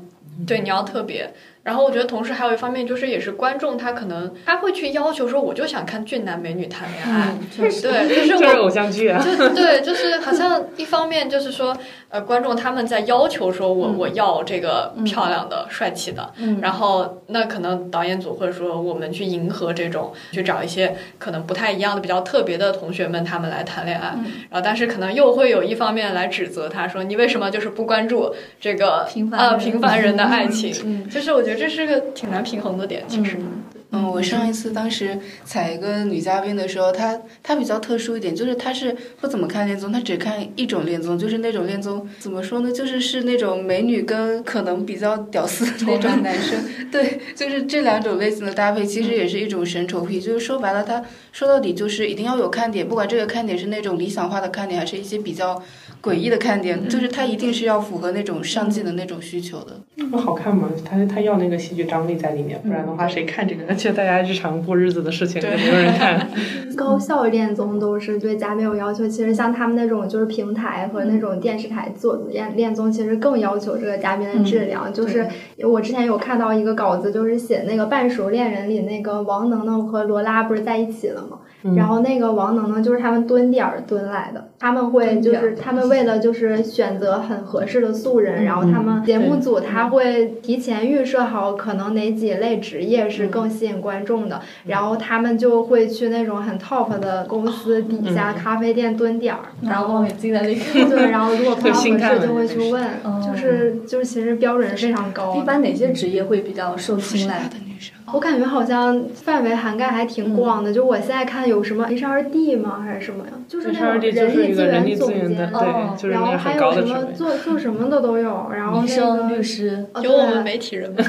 [0.47, 1.33] 对，你要特别。
[1.63, 7.35] 然后我觉得同时还有一方面就是，也是观众他可能他会去要求说，我就想看俊男美女谈恋爱。
[7.35, 9.21] 嗯，对，就是就是我偶像剧啊。
[9.21, 11.77] 就对，就是好像一方面就是说，
[12.09, 24.13] 呃，观众他们在要求说我、嗯我要这个漂亮的、帅气的，嗯，然后那可能导演组或者说我们去迎合这种，去找一些可能不太一样的、比较特别的同学们，他们来谈恋爱。
[24.17, 30.73] 嗯然后但是可能又会有一方面来指责他说，你为什么就是不关注这个呃平凡人平凡人的爱情？
[30.85, 33.37] 嗯就是我觉得这是个挺难平衡的点，其实。
[33.39, 33.65] 嗯
[33.97, 46.59] 嗯，我上一次当时采一个女嘉宾的时候，她她比较特殊一点，就是她是不怎么看恋综，她只看一种恋综，就是那种恋综怎么说呢，就是是那种美女跟可能比较屌丝的那种男生，
[46.93, 55.63] 对，就是这两种类型的搭配，其实也是一种神丑癖，就是说白了，他说到底就是一定要有看点，不管这个看点是那种理想化的看点，还是一些比较
[56.03, 59.81] 诡异的看点，就是他一定是要符合那种上进的那种需求的。
[60.11, 60.69] 不好看吗？
[60.85, 63.75] 他他要那个戏剧张力在里面，不然的话谁看这个？
[63.87, 66.29] 而且大家日常过日子的事情，也没有人看。
[66.75, 74.93] 高校恋综都是对嘉宾有要求，其实像他们那种就是平台和那种电视台做的恋恋综，其实更要求这个嘉宾的质量。
[74.93, 75.25] 就是
[75.63, 81.39] 我之前有看到一个稿子，就是写那个《半熟恋人》里那个王能能和罗拉不是在一起了吗？
[81.75, 100.05] 然后那个王能呢就是他们蹲点儿蹲来的，他们会就是他们为了就是选择很合适的素人，然后他们节目组他会提前预设好可能哪几类职业是更吸引观众的，然后他们就会去那种很 top 的公司底下咖啡店蹲点儿，然后。
[100.17, 102.85] 对，然后如果 碰到合适就会去问，
[103.25, 105.41] 就是就是其实标准是非常高的。
[105.41, 107.49] 一般哪些职业会比较受青睐？
[107.77, 113.33] 的女生，我感觉好像范围涵盖还挺广的，就我现在看有什么 HRD 吗，还是什么呀？
[113.47, 116.83] 就是那种 HRD 就是力资一个人力源总资源的，监，哦对，就是然后那个很还有什。
[116.87, 120.97] 么做做什么的都有，然后那医生、个律师，哦有我们对媒体人吗？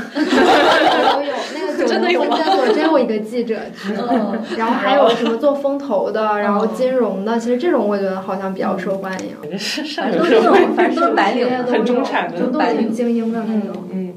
[1.13, 3.57] 都有，那个九真的有吗零婚介所真有一个记者，
[3.89, 9.57] 嗯， 然后还有什么做风投的，然后金融的，其实这种我觉得好像比较受欢迎。
[9.57, 11.65] 是上都是这流社会种，反正都是白领嘛。
[11.67, 13.83] 很中产的就都白领挺精英的那种。
[13.91, 14.13] 嗯，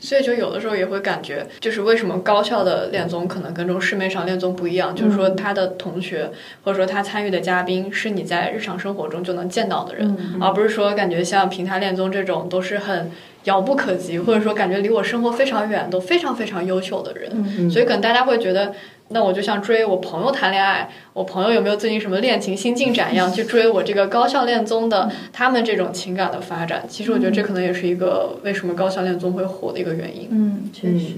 [0.00, 6.30] 所以就有的时候也会感觉，就是为什么高校的恋综可能跟这种市面上恋综不一样，就是说他的同学
[6.64, 13.10] 或者说他参与的嘉宾是你在日常生活中就能见到的人，而不是说感觉像平台恋综这种都是很
[13.44, 17.30] 遥不可及，或者说感觉离我生活非常远，都非常非常优秀的人。
[17.32, 17.70] 嗯。
[17.70, 18.72] 所以可能大家会觉得，
[19.12, 26.84] 那我就像追我朋友谈恋爱，我朋友有没有最近什么恋情新进展一样，去追我这个高校恋综的他们这种情感的发展。
[26.88, 30.28] 其实我觉得这可能也是一个为什么高校恋综会火的一个原因。
[30.30, 31.14] 嗯，确实。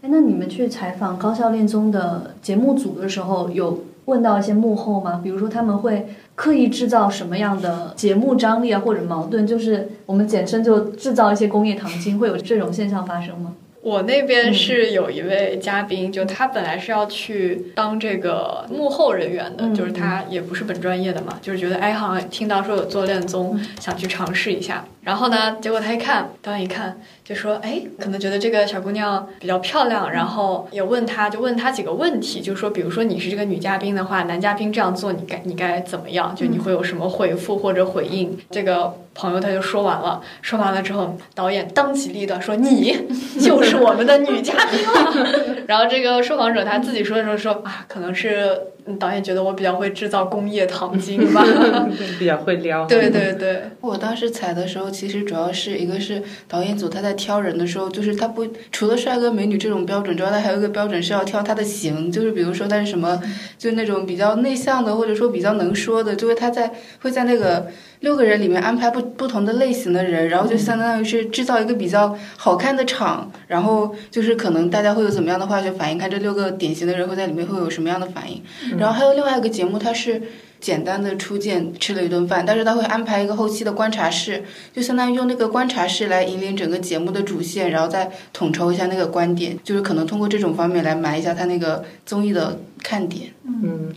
[0.00, 5.20] 哎，那你们去采访高校恋综的节目组的时候，有问到一些幕后吗？
[5.22, 9.46] 比如说他们会刻意制造什么样的节目张力啊，或者矛盾？
[9.46, 13.52] 就是我们简称就制造一些工业糖精，会有这种现象发生吗？
[13.84, 24.86] 我那边是有一位嘉宾，就他本来是要去当这个幕后人员的，嗯就是他也不是本专业的嘛，就是觉得哎，好像听到说有做恋综，想去尝试一下。
[25.04, 36.34] 然后呢，结果他一看，导演一看就说，哎，可能觉得这个小姑娘比较漂亮，然后也问她，就问她几个问题，就说，比如说你是这个女嘉宾的话，男嘉宾这样做，你该你该怎么样？
[36.34, 38.36] 就你会有什么回复或者回应？
[38.50, 42.96] 这个朋友他就说完了， 说完了之后，导演当机立断说，你
[43.40, 45.28] 就是我们的女嘉宾了。
[45.68, 51.42] 然后这个受访者他自己说的时候说啊，可能是嗯导演觉得我比较会制造工业糖精吧。
[51.96, 52.84] 对比较会撩。
[52.86, 63.20] 对对对，我当时采的时候，其实主要是一个是导演组他在挑人的时候，就是他不除了帅哥美女这种标准之外，他还有一个标准是要挑他的型，就是比如说他是什么，
[63.56, 66.70] 就是那种比较内向的，或者说比较能说的，就是他在
[67.00, 67.66] 会在那个
[68.04, 78.40] 六个人里面安排不不同的类型的人，然后就相当于是制造一个比较好看的场，然后就是可能大家会有怎么样的化学反应，看这六个典型的人会在里面会有什么样的反应。
[78.78, 80.22] 然后还有另外一个节目，它是。
[80.60, 93.30] 简单的初见吃了一顿饭，但是他会安排一个后期的观察室，就相当于用那个观察室来引领整个节目的主线，然后再统筹一下那个观点，就是可能通过这种方面来埋一下他那个综艺的看点。
[93.44, 93.92] 嗯，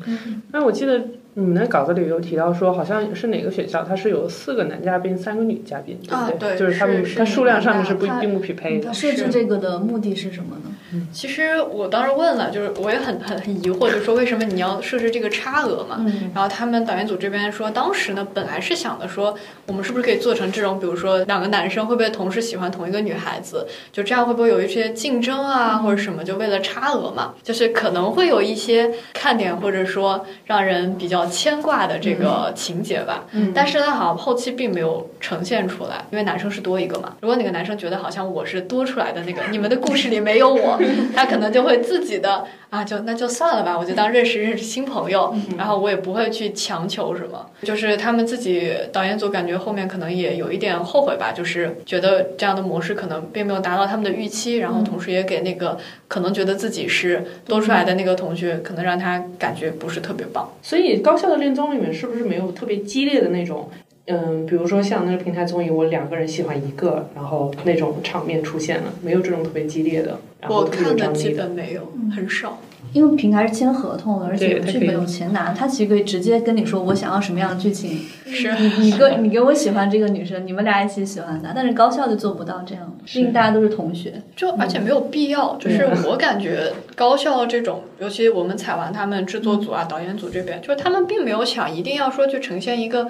[0.52, 1.02] 那我记得
[1.40, 8.92] 你们的稿子里有提到说，好像是哪个学校，它是有四个男嘉宾，三个女嘉宾，对不啊对就是他们它数量上面是不它并不匹配的他。
[8.92, 11.08] 设置这个的目的是什么呢？
[11.14, 15.98] 其实我当时问了，就是我也很很很疑惑，就是说为什么你要设置这个差额嘛？
[16.00, 26.24] 嗯然后他们导演组这边说，当时呢本来是想的说，我们是不是可以做成这种，比如说两个男生会不会同时喜欢同一个女孩子，就这样会不会有一些竞争啊，或者什么？
[26.24, 33.26] 就为了差额嘛，就是可能会有一些看点，或者说让人比较牵挂的这个情节吧。
[33.32, 37.16] 嗯但是呢，好像后期并没有呈现出来，因为男生是多一个嘛。
[37.22, 40.80] 如果哪个男生觉得好像我是多出来的那个，你们的故事里没有我，
[41.16, 47.50] 他可能就会自己的啊，就那就算了吧，我就当认识认识新朋友，然后我也不会去强求什么。
[47.64, 60.48] 就是他们自己导演组感觉后面可能也有一点后悔吧，就是觉得这样的模式可能并没有达到他们的预期，然后同时也给那个可能觉得自己是多出来的那个同学，可能让他感觉不是特别棒。
[60.62, 63.70] 所以高校的恋综里面是不是没有特别激烈的那种
[64.06, 71.32] 嗯，比如说像那个平台综艺，我两个人喜欢一个，然后那种场面出现了，没有这种特别激烈的，然后我看的基。
[71.32, 72.62] 本没有，很少。
[72.94, 78.54] 因为平台是签合同的，而且对它可以有剧本有钱拿，他其实可以直接跟你说我想要什么样的剧情，是。
[78.60, 84.22] 你你跟你给我喜欢这个女生，你们俩一起喜欢她，但是高校就做不到这样，毕竟大家都是同学。
[84.36, 93.08] 就而且没有必要，就是 我感觉高校这种，尤其我们采完他们制作组啊、导演组这边，就是他们并没有想一定要说去呈现一个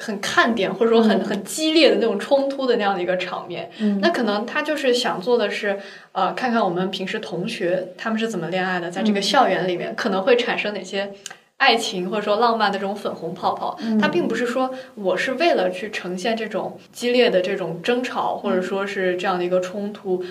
[0.00, 3.70] 很看点或者说很很激烈的那种冲突的那样的一个场面。
[3.78, 5.78] 嗯那可能他就是想做的是，
[6.12, 11.12] 呃，看看我们平时同学他们是怎么恋爱的，在这个校园里面可能会产生哪些。
[11.60, 20.24] 爱情或者说浪漫的这种粉红泡泡，它并不是说我是为了去呈现这种激烈的这种争吵，或者说是这样的一个冲突，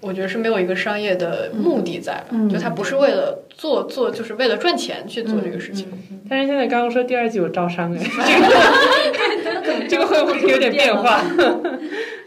[0.00, 5.88] 我觉得是没有一个商业的目的在就它不是为了做做，就是为了赚钱去做这个事情。
[6.28, 7.98] 但是现在刚刚说第二季有招商哎，
[9.42, 11.22] 这个这个会不会有点变化？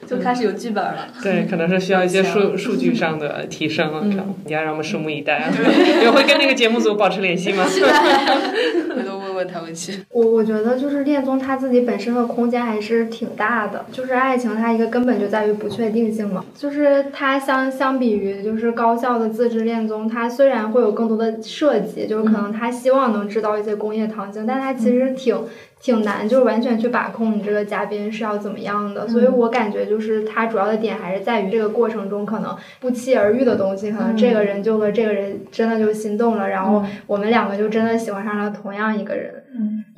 [0.07, 1.07] 就开始有剧本了。
[1.21, 5.53] 对，可能是需要一些数数据上的提升了，这样你要让我们拭目以待啊！
[6.03, 7.63] 有会跟那个节目组保持联系吗？
[9.39, 10.03] 问问他们去。
[10.11, 25.37] 我我觉得就是恋综它自己本身的空间还是挺大的，就是爱情它一个根本就在于不确定性嘛，就是它相相比于就是高校的自制恋综，它虽然会有更多的设计，就是可能它希望能制造一些工业糖精，但它其实挺。
[25.81, 39.38] 挺难，就是完全去把控你这个嘉宾是要怎么样的，所以我感觉就是它主要的点还是在于这个过程中可能不期而遇的东西，可能这个人就和这个人真的就心动了，然后我们两个就真的喜欢上了同样一个人。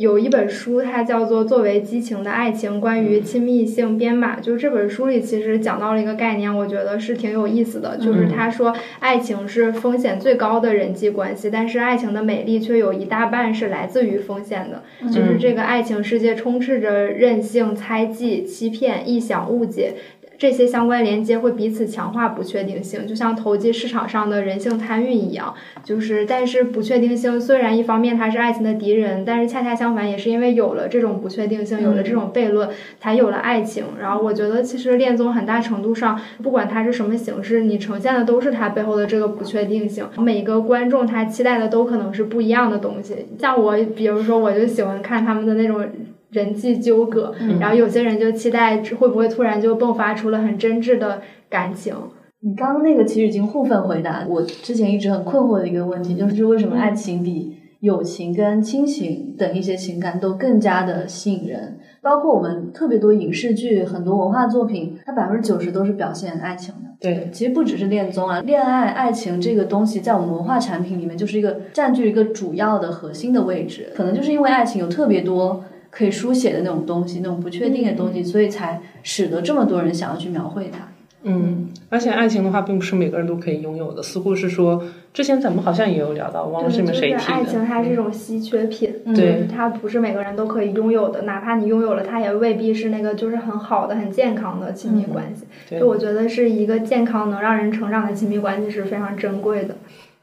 [0.01, 4.37] 有一本书，它叫做《作为激情的爱情：关于亲密性编码》。
[4.41, 7.95] 就是这本书里其实讲到了一个概念，我觉得是挺有意思的。
[7.97, 14.81] 就是他说，爱情是风险最高的人际关系，但是爱情的美丽却有一大半是来自于风险的。
[15.09, 19.93] 就是这个爱情世界充斥着任性、猜忌、欺骗、臆想、误解。
[20.41, 25.53] 这些相关连接会彼此强化不确定性，就像投机市场上的人性贪欲一样。
[25.83, 32.67] 就是，但是不确定性虽然一方面它是爱情的敌人，但是恰恰相反，也是因为有了这种不确定性，有了这种悖论，
[32.99, 33.85] 才有了爱情。
[33.99, 40.07] 然后我觉得，其实恋综很大程度上，不管它是什么形式，你呈现的都是它背后的这个不确定性。
[40.17, 43.27] 每一个观众他期待的都可能是不一样的东西。
[43.37, 45.85] 像我，比如说，我就喜欢看他们的那种。
[46.31, 51.93] 人际纠葛，然后有些人就期待会不会突然就迸发出了很真挚的感情。
[52.39, 61.77] 你刚刚那个其实已经部分回答我之前一直很困惑的一个问题，就是为什么爱情比友情跟亲情等一些情感都更加的吸引人？
[62.01, 66.89] 包括我们特别多影视剧、很多文化作品，它百分之九十都是表现爱情的。
[66.99, 73.91] 对，其实不只是恋综啊，恋爱、爱情这个东西，在我们文化产品里面就是一个占据一个主要的核心的位置。
[73.95, 80.87] 可能就是因为爱情有特别多可以书写的那种东西，那种不确定的东西，所以才使得这么多人想要去描绘它。
[81.23, 84.01] 嗯，而且爱情的话，并不是每个人都可以拥有的。
[84.01, 84.83] 似乎是说，
[85.13, 87.31] 之前咱们好像也有聊到，忘了是你们谁就是。
[87.31, 95.45] 爱情，它是一种稀缺品，对它不是每个人都可以拥有的，哪怕你拥有了，它也未必是那个就是很好的、很健康的亲密关系。
[95.69, 99.75] 对就我觉得是一个健康能让人成长的亲密关系是非常珍贵的。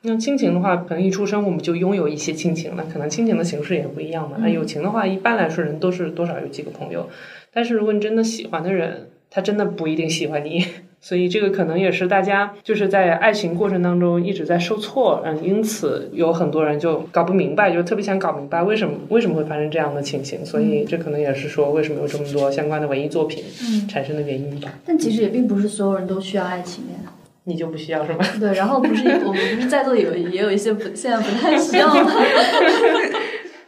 [0.08, 4.38] 那亲情的话，可能一出生我们就拥有一些亲情了，可能亲情的形式也不一样嘛。
[4.40, 7.08] 那友情的话，一般来说人都是多少有几个朋友，
[7.52, 10.64] 但是如果你真的喜欢的人，他真的不一定喜欢你。
[11.00, 20.44] 所以这个可能也是大家就是在爱情过程当中一直在受挫，嗯，因此有很多人就搞不明白，就特别想搞明白为什么为什么会发生这样的情形。
[20.44, 23.44] 所以这可能也是说为什么有这么多相关的文艺作品
[23.88, 24.72] 产生的原因吧。
[24.84, 27.12] 但其实也并不是所有人都需要爱情呀。
[27.48, 28.18] 你就不需要是吗？
[28.38, 32.12] 对，然后不是我们不是在座有也有一些不现在不太需要吗？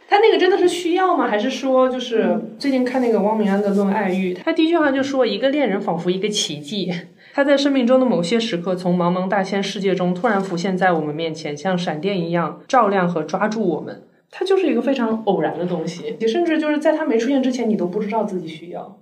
[0.07, 1.27] 他那个真的是需要吗？
[1.27, 6.91] 还是说，就是最近看那个汪明安的《论爱欲》，他第一句话就说，一个恋人仿佛一个奇迹，
[7.33, 14.03] 他在生命中的某些时刻，从茫茫大千世界中突然浮现在我们面前，像闪电一样照亮和抓住我们。
[14.29, 18.97] 他就是一个非常偶然的东西，你甚至就是在他没出现之前，你都不知道自己需要。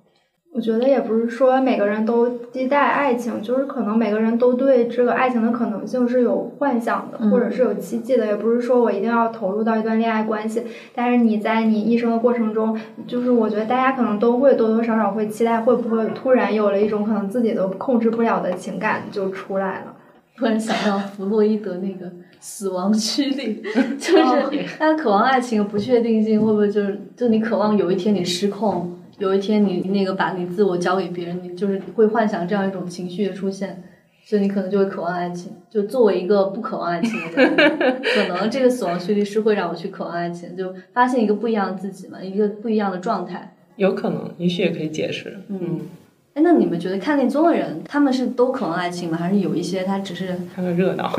[0.52, 8.26] 我觉得也不是说每个人都期待爱情，就是可能每个人都对这个爱情的可能性是有幻想的，嗯或者是有期冀的。
[8.26, 12.78] 也不是说我一定要投入到一段恋爱关系，但是你在你一生的过程中，
[13.08, 19.94] 就是我觉得大家可能都会多多少少会期待，会不会突然有了一种可能自己都控制不了的情感就出来了。
[20.36, 23.62] 突然想到弗洛伊德那个死亡驱力，
[24.00, 28.90] 就是大家渴望爱情的不确定性，会不会就是就你渴望有一天你失控，
[29.20, 33.84] 有一天你那个把你自我交给别人，你就是会幻想这样一种情绪的出现，
[34.26, 35.52] 所以你可能就会渴望爱情。
[35.70, 43.56] 就作为一个不渴望爱情的人，可能这个死亡驱力是会让我去渴望爱情，就发现一个不一样的自己嘛，一个不一样的状态。
[43.76, 45.38] 有可能，也许也可以解释。
[45.50, 45.82] 嗯，
[46.34, 49.18] 哎，那你们觉得看恋综的人，他们是都渴望爱情吗？
[49.18, 51.14] 还是有一些他只是看个热闹。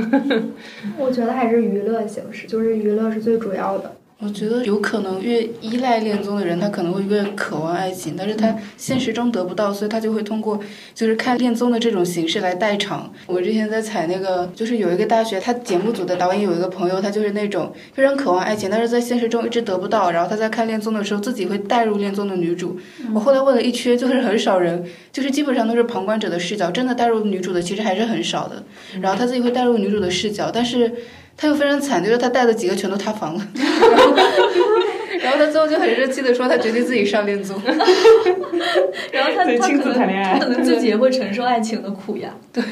[0.99, 3.93] 我觉得还是娱乐形式，就是娱乐是最主要的。
[4.23, 10.61] 我觉得有可能越依赖恋综的人，他可能会越渴望爱情，但是他现实中得不到，所以他就会通过
[10.95, 13.11] 就是看恋综的这种形式来代偿。
[13.27, 22.79] 我之前在采那个，就是有一个大学，他节目组的导演有一个朋友，他就是那种非常渴望爱情，但是在现实中一直得不到，然后他在看恋综的时候自己会带入恋综的女主。
[23.15, 28.63] 我后来问了一圈，就是很少人，就是基本上都是旁观者的视角，真的带入女主的其实还是很少的。
[29.01, 30.93] 然后他自己会带入女主的视角，但是。
[31.41, 33.49] 他又非常惨，就是他带的几个全都塌房了，
[35.23, 37.59] 然后他最后就很热气的说，他决定自己上恋综，
[39.11, 42.35] 然后他他可能自谈恋爱他可能自己也会承受爱情的苦呀。
[42.53, 42.63] 对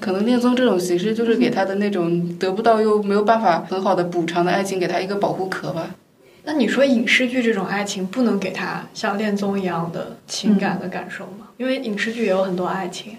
[0.00, 5.94] 可能恋综这种形式就是给他的那种得不到又没有办法很好的补偿的爱情，给他一个保护壳吧。
[6.44, 11.46] 那你说影视剧这种爱情不能给他像恋综一样的情感的感受吗？
[11.58, 13.18] 因为影视剧也有很多爱情。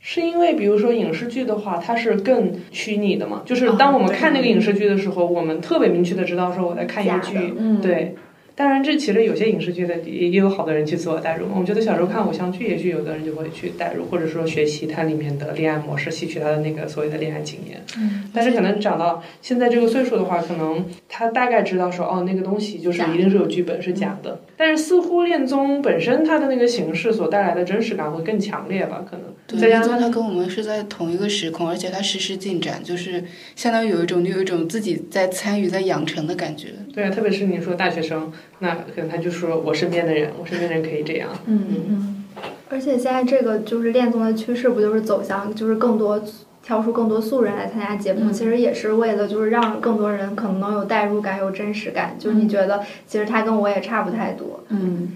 [0.00, 8.16] 是因为比如说影视剧的话，它是更虚拟的嘛，就是当我们看那个影视剧的时候，我们特别明确的知道说我在看一个剧，嗯对。
[8.60, 11.54] 当然，这其实有些影视剧的也也有好多人去自我代入嘛。
[11.58, 17.82] 我觉得小时候看偶像剧，也许有的人就会去代入，或者说学习它里面的恋爱模式，吸取它的那个所谓的恋爱经验。
[17.96, 24.42] 嗯，但是可能长到现在这个岁数的话，可能他大概知道说，哦，那个东西就是一定是有剧本是假的。
[24.58, 29.02] 但是似乎恋综本身它的那个形式所带来的真实感会更强烈吧？
[29.10, 33.24] 可能对，再加上恋综它跟我们是在同一个时空，而且它实时进展，就是
[33.56, 36.68] 相当于有一种你有一种自己在参与、在养成的感觉。
[36.92, 41.30] 对啊，特别是你说大学生，那可能他就说我身边的人，我身边的人可以这样。
[41.46, 42.24] 嗯嗯
[42.68, 46.22] 而且现在这个就是恋综的趋势，不就是走向就是更多
[46.62, 54.64] 挑出更多素人来参加节目，嗯其实也是为了就是让更多人可能能有代入感、有真实感，就是你觉得其实他跟我也差不太多。
[54.68, 55.12] 嗯。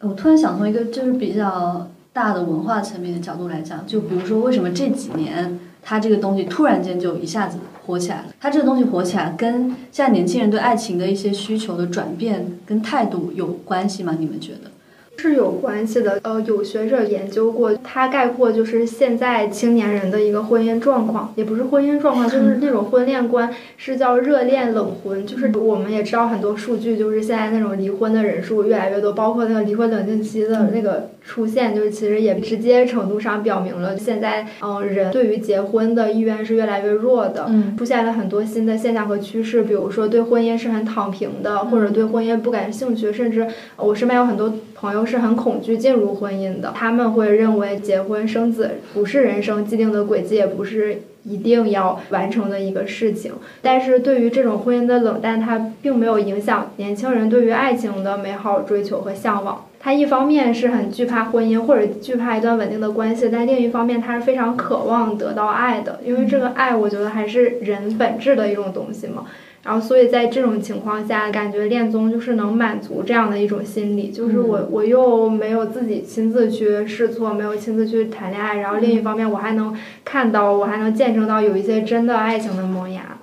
[0.00, 8.24] 我突然想从一个就是比较大的文化层面的角度来讲，就比如说为什么这几年他这个东西突然间就一下子火起来了？
[8.40, 14.16] 它这个东西火起来，跟现在年轻人对爱情的一些需求的转变跟态度有关系吗？
[14.18, 14.70] 你们觉得？
[15.18, 43.46] 是有关系的，呃，有学者研究过，它概括就是现在青年人的一个婚姻状况，也不是婚姻状况，就是那种婚恋观是叫热恋冷婚，就是我们也知道很多数据，就是现在那种离婚的人数越来越多，包括那个离婚冷静期的那个出现，就是其实也直接程度上表明了现在，嗯、人对于结婚的意愿是越来越弱的，嗯出现了很多新的现象和趋势，比如说对婚姻是很躺平的，或者对婚姻不感兴趣，甚至
[43.76, 53.32] 我身边有很多朋友是很恐惧进入婚姻的，他们会认为结婚生子不是人生既定的轨迹，也不是一定要完成的一个事情。
[53.62, 59.64] 但是对于这种婚姻的冷淡，它并没有影响年轻人对于爱情的美好追求和向往。
[59.78, 69.24] 他一方面是很惧怕婚姻或者惧怕一段稳定的关系，但另一方面他是非常渴望得到爱的，因为这个爱，我觉得还是人本质的一种东西嘛。
[69.66, 83.15] 然后，所以在这种情况下，感觉恋综就是能满足这样的一种心理，就是我我又没有自己亲自去试错，没有亲自去谈恋爱，然后另一方面我还能看到，我还能见证到有一些真的爱情的萌芽。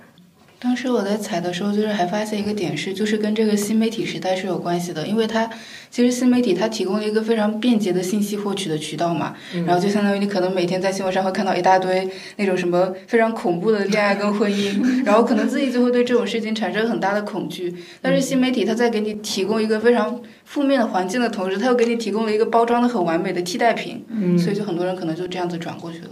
[0.64, 5.50] 当时我在采的时候，就是还发现一个点是，就是跟这个新媒体时代是有关系的，因为它
[5.92, 9.36] 其实新媒体它提供了一个非常便捷的信息获取的渠道嘛，
[9.66, 17.76] 然后就相当于你可能每天在新闻上会看到一大堆那种什么非常恐怖的恋爱跟婚姻， 然后可能自己就会对这种事情产生很大的恐惧。
[18.02, 26.10] 但是新媒体它在给你提供一个非常负面的环境的同时，它又给你提供了一个包装的很完美的替代品，嗯所以就很多人可能就这样子转过去了。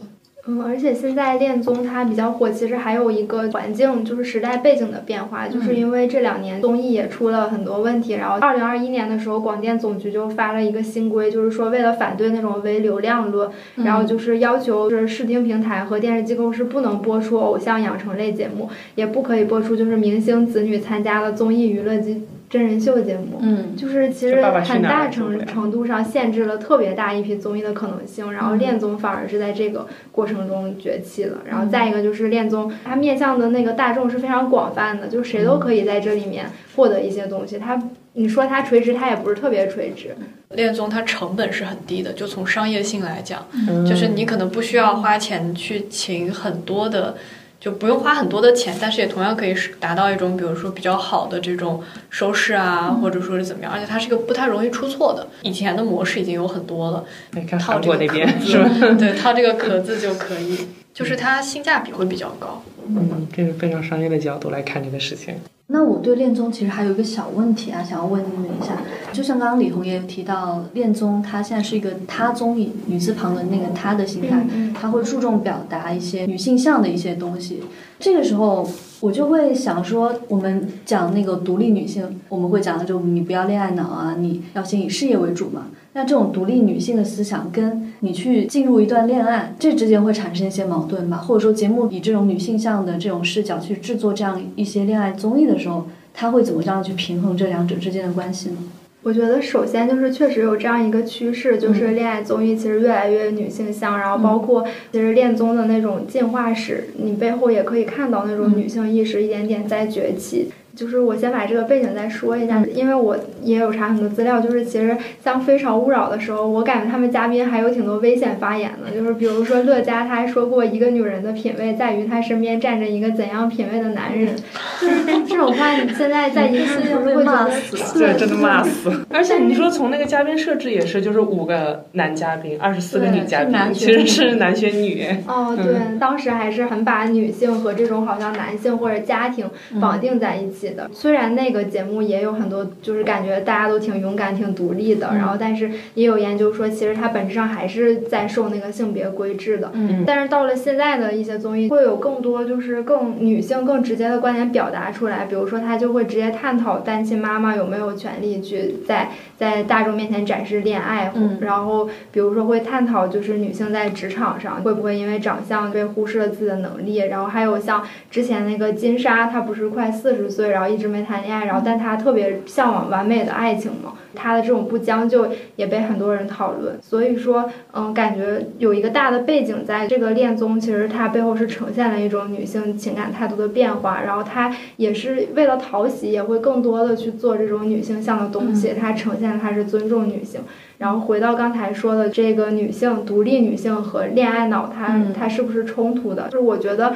[0.47, 23.39] 嗯，而且现在恋综它比较火，其实还有一个环境，就是时代背景的变化，就是因为这两年综艺也出了很多问题，然后二零二一年的时候，广电总局就发了一个新规，就是说为了反对那种唯流量论，然后就是要求是视听平台和电视机构是不能播出偶像养成类节目，也不可以播出就是明星子女参加了综艺娱乐机真人秀节目。
[23.41, 31.37] 嗯就是其实很大程程度上限制了特别大一批综艺的可能性，然后恋综反而是在这个过程中崛起了。
[31.45, 36.45] 然后再一个就是恋综，它面向的那个大众是非常广泛的，就谁都可以在这里面
[36.75, 37.57] 获得一些东西。
[37.57, 37.81] 它
[38.13, 40.09] 你说它垂直，它也不是特别垂直。
[40.49, 47.15] 恋综它成本是很低的，就从商业性来讲，嗯就是你可能不需要花钱去请很多的，
[47.61, 55.27] 就不用花很多的钱，但是也同样可以是达到一种比如说比较好的这种收视啊，或者说是怎么样，而且它是一个不太容易出错的。
[55.43, 58.69] 以前的模式已经有很多了，你看套这个韩国那边壳是吧？
[58.69, 62.61] 子， 对，套这个壳子就可以，就是它性价比会比较高。
[62.87, 65.35] 嗯，这是非常商业的角度来看这个事情。
[65.67, 68.73] 那我对恋综其实还有一个小问题啊，想要问你们一下。
[69.13, 77.63] 就像刚刚李红也有提到，恋综它现在是一个他综艺，女字旁的那个他的形态，它会注重表达一些女性向的一些东西。
[77.99, 78.69] 这个时候，
[79.01, 85.67] 我就会想说，我们讲那个独立女性，我们会讲的就你不要恋爱脑啊，你要先以事业为主嘛。
[85.93, 91.17] 那这种独立女性的思想，跟你去进入一段恋爱，这之间会产生一些矛盾吧？
[91.17, 98.57] 或者说，节目以这种女性向的这种视角去制作这样一些恋爱综艺的时候，它会怎么样去平衡这两者之间的关系呢？
[99.03, 110.51] 我觉得首先就是确实有这样一个趋势，就是恋爱综艺其实越来越女性向，然后包括其实恋综的那种进化史，你背后也可以看到那种女性意识一点点在崛起。
[110.75, 124.33] 就是我先把这个背景再说一下，因为我也有查很多资料，就是其实像《非诚勿扰》的时候，我感觉他们嘉宾还有挺多危险发言的，就是比如说乐嘉，他还说过一个女人的品味在于她身边站着一个怎样品味的男人，
[124.79, 128.91] 就是这种话，你现在在一次就会骂死，对，真的骂死。
[129.11, 135.05] 而且你说从那个嘉宾设置也是，就是五个男嘉宾，二十四个女嘉宾，其实是男选女。
[135.27, 139.49] 哦，对，当时还是很把女性和这种好像男性或者家庭
[139.81, 140.60] 绑定在一起。
[140.93, 149.71] 虽然那个节目也有很多，就是感觉大家都挺勇敢、挺独立的，然后但是也有研究说，其实它本质上还是在受那个性别规制的。
[149.73, 150.03] 嗯。
[150.05, 155.25] 但是到了现在的一些综艺，会有更多就是更女性、更直接的观点表达出来。
[155.25, 159.09] 比如说，他就会直接探讨单亲妈妈有没有权利去在
[159.41, 161.11] 在大众面前展示恋爱。
[161.15, 161.39] 嗯。
[161.41, 166.97] 然后，比如说会探讨就是女性在职场上会不会因为长相被忽视了自己的能力。
[166.97, 170.51] 然后还有像之前那个金莎，她不是快四十岁。
[170.51, 176.77] 然后一直没谈恋爱，然后但她特别向往完美的爱情嘛，他的这种不将就也被很多人讨论。
[176.81, 184.01] 所以说，嗯，感觉有一个大的背景，在这个恋综，其实它背后是呈现了一种女性情感态度的变化。
[184.05, 188.73] 然后她也是为了讨喜，也会更多的去做这种女性向的东西。
[188.79, 190.41] 它呈现它是尊重女性。
[190.77, 196.29] 然后回到刚才说的这个女性独立女性和恋爱脑，它它是不是冲突的？
[196.29, 196.95] 就是我觉得。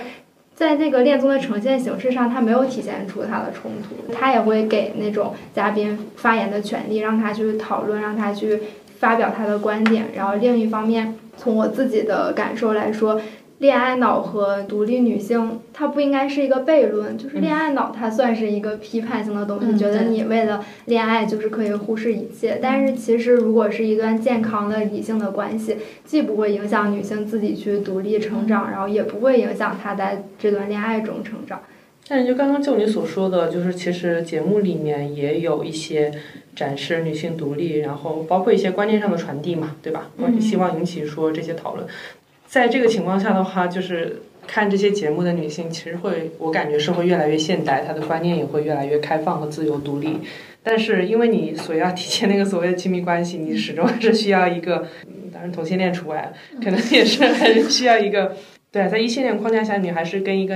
[0.55, 8.61] 在那个恋综的呈现形式上，他没有体现出他的冲突，他也会给那种嘉宾发言的权利，让他去讨论，让他去
[8.97, 10.05] 发表他的观点。
[10.15, 13.19] 然后另一方面，从我自己的感受来说。
[13.59, 17.17] 恋爱脑和独立女性，它不应该是一个悖论。
[17.17, 22.59] 就是恋爱脑，它算是一个批判性的东西，觉得你为了恋爱就是可以忽视一切。
[22.61, 31.61] 但是其实，如果是一段健康的理性的关系，既不会影响女性自己去独立成长，然后也不会影响她在这段恋爱中成长。
[32.07, 36.11] 但是就刚刚就你所说的，就是其实节目里面也有一些
[36.55, 40.11] 展示女性独立，然后包括一些观念上的传递嘛，对吧？
[40.39, 41.87] 希望引起说这些讨论。
[42.47, 50.19] 在这个情况下的话，就是看这些节目的女性，其实会，我感觉是会越来越现代，她的观念也会越来越开放和自由独立。
[50.63, 54.87] 但是因为你所要体现那个所谓的亲密关系，你始终还是需要一个，
[55.31, 56.33] 当然同性恋除外，
[56.63, 58.35] 可能也是还是需要一个，
[58.71, 60.55] 对，在异性恋框架下，你还是跟一个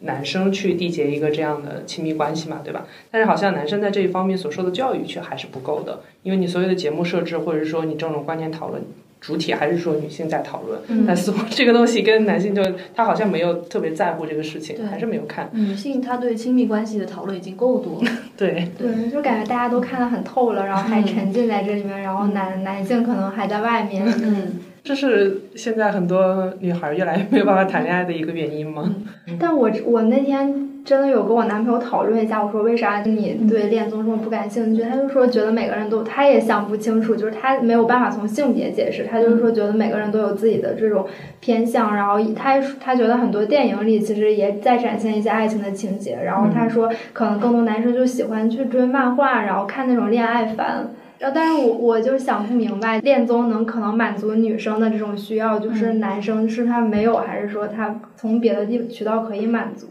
[0.00, 2.86] 男生去缔结一个这样的亲密关系嘛，对吧？
[3.10, 8.82] 但是好像男生在这一方面所受的教育却还是不够的，因为你所有的节目设置，或者说你这种观念讨论。
[9.20, 12.62] 主体还是说女性在讨论，但似乎这个东西跟男性就
[12.94, 15.48] 他好像没有特别在乎这个事情，还是没有看。
[15.52, 18.10] 女性她对亲密关系的讨论已经够多了。
[18.36, 24.06] 对对，就感觉大家都看得很透了，然后还沉浸在这里面，然后男男性可能还在外面。
[24.22, 28.94] 嗯，这是现在很多女孩越来越没有办法谈恋爱的一个原因吗？
[29.38, 30.67] 但我我那天。
[30.88, 34.80] 真的有跟我男朋友讨论一下，我说为啥你对恋综这么不感兴趣？
[34.80, 41.06] 他就说觉得每个人都，他也想不清楚，就是他没有办法从性别解释，他就是说觉得每个人都有自己的这种
[41.40, 59.88] 偏向，然后他他觉得很多电影里其实也在展现一些爱情的情节，然后他说可能更多男生就喜欢去追漫画，然后看那种恋爱番，然后但是我我就想不明白，恋综能可能满足女生的这种需要，就是男生是他没有，还是说他从别的地渠道可以满足？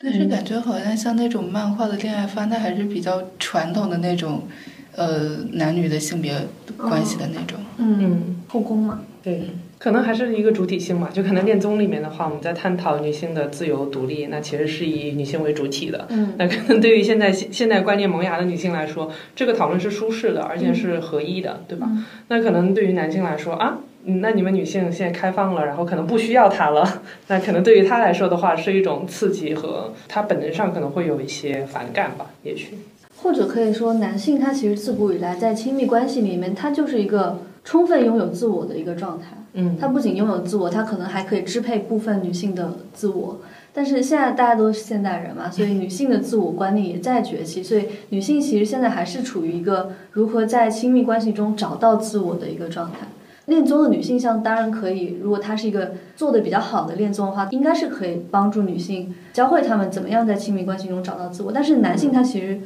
[0.00, 4.42] 但是感觉好像像那种漫画的恋爱番，它还是比较传统的那种，
[4.94, 6.32] 呃，男女的性别
[6.76, 7.58] 关系的那种。
[7.78, 9.00] 嗯，后宫嘛。
[9.24, 11.10] 对，可能还是一个主体性嘛。
[11.12, 16.06] 就可能恋综里面的话，我们在探讨女性的自由独立，那其实是以女性为主体的。
[16.10, 16.32] 嗯。
[16.38, 21.90] 那可能对于现在现现代观念萌芽的女性来说，这个讨论是舒适的，而且是合一的，对吧？
[22.28, 23.78] 那可能对于男性来说啊。
[24.04, 32.78] 那你们女性现在开放了，然后可能不需要它了， 那可能对于他来说的话是一种刺激和他本能上可能会有一些反感吧，也许。
[33.22, 39.36] 或者可以说，男性他其实自古以来在亲密关系里面，他就是一个充分拥有自我的一个状态。
[39.54, 43.40] 嗯，他不仅拥有自我，他可能还可以支配部分女性的自我。
[43.74, 52.98] 但是现在大家都是现代人嘛， 所以女性的自我观念也在崛起，所以女性其实现在还是处于一个如何在亲密关系中找到自我的一个状态。
[53.48, 61.50] 恋综的女性向当然可以，如果她是一个做的比较好的恋综的话，应该是可以帮助女性教会她们怎么样在亲密关系中找到自我。
[61.50, 62.60] 但是男性他其实。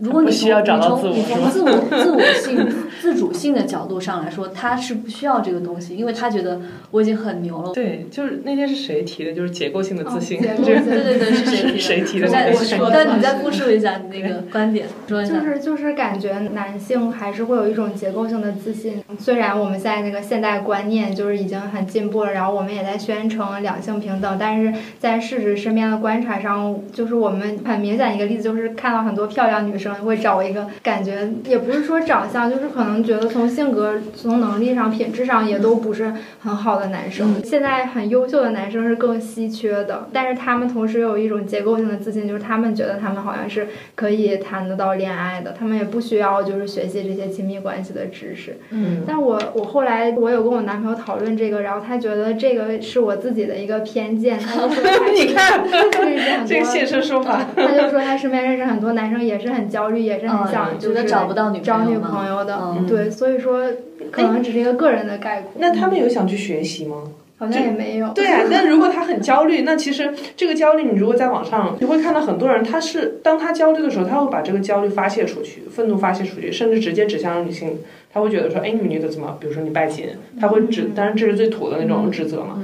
[0.00, 1.70] 如果你从不需要找到自我你从你从自我
[2.02, 2.68] 自我性
[3.00, 7.72] 自主性的角度上来说，他是不需要这个东西，因为他觉得我已经很牛了。
[7.72, 9.32] 对，就是那天是谁提的？
[9.32, 10.40] 就是结构性的自信。
[10.40, 12.28] 对对对，是谁 提的？
[12.28, 15.34] 谁提的但你再复述一下你那个观点，说一下。
[15.34, 37.42] 就是就是感觉男性还是会有一种结构性的自信，虽然我们现在那个现代观念就是已经很进步了，然后我们也在宣称两性平等，但是在事实身边的观察上，就是我们很明显一个例子就是看到很多漂亮女生会找一个感觉也不是说长相，就是可能觉得从性格、从能力上、品质上也都不是很好的男生。
[37.44, 48.58] 现在很优秀的男生是更稀缺的，但是他们同时有一种结构性的自信，就是他们觉得他们好像是可以谈得到恋爱的，他们也不需要就是学习这些亲密关系的知识。
[48.70, 57.40] 嗯，但我我后来我有跟我男朋友讨论这个，然后他觉得这个是我自己的一个偏见，他就说他 你看认识很多这个现身说法。
[57.56, 63.64] 他就说他身边认识很多男生也是很焦虑，也是很想嗯就是找不到女朋友找女朋友的，嗯对，所以说
[64.10, 66.96] 可能只是一个个人的概括，那他们有想去学习吗？
[67.38, 68.12] 好像也没有。
[68.12, 77.78] 对啊，但如果他很焦虑，那其实这个焦虑，你如果在网上，你会看到很多人，他是当他焦虑的时候，他会把这个焦虑发泄出去，愤怒发泄出去，甚至直接指向女性。
[78.12, 80.04] 他会觉得说，哎，你们女的怎么，比如说你拜金，
[80.38, 82.62] 他会指，当然这是最土的那种指责嘛，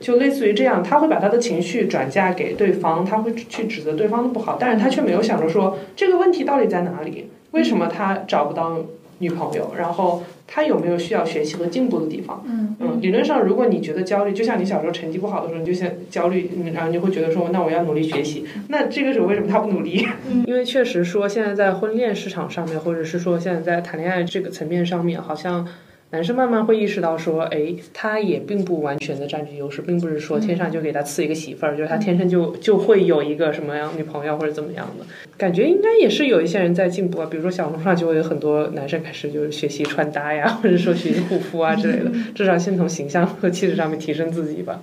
[0.00, 8.78] 就类似于这样，他会把他的情绪转嫁给对方，他会去指责对方的不好，但是他却没有想着说这个问题到底在哪里，为什么他找不到
[9.18, 12.42] 女朋友，然后他有没有需要学习和进步的地方。
[12.46, 18.44] 嗯嗯，理论上，如果你觉得焦虑，就像你小时候成绩不好的时候，你就想焦虑，嗯然后你会觉得说，那我要努力学习。
[18.68, 20.04] 那这个时候为什么他不努力？
[20.46, 25.66] 因为确实说，现在在婚恋市场上面，或者是说现在在谈恋爱这个层面上面，好像
[26.14, 35.04] 男生慢慢会意识到说，哎，他也并不完全的占据优势，并不是说天上就给他赐一个媳妇儿，就是他天生就就会有一个什么样女朋友或者怎么样的。
[35.36, 44.80] 感觉应该也是有一些人在进步啊，比如说小红书上就会有很多男生开始就是学习穿搭呀，或者说学习护肤啊之类的，至少先从形象和气质上面提升自己吧。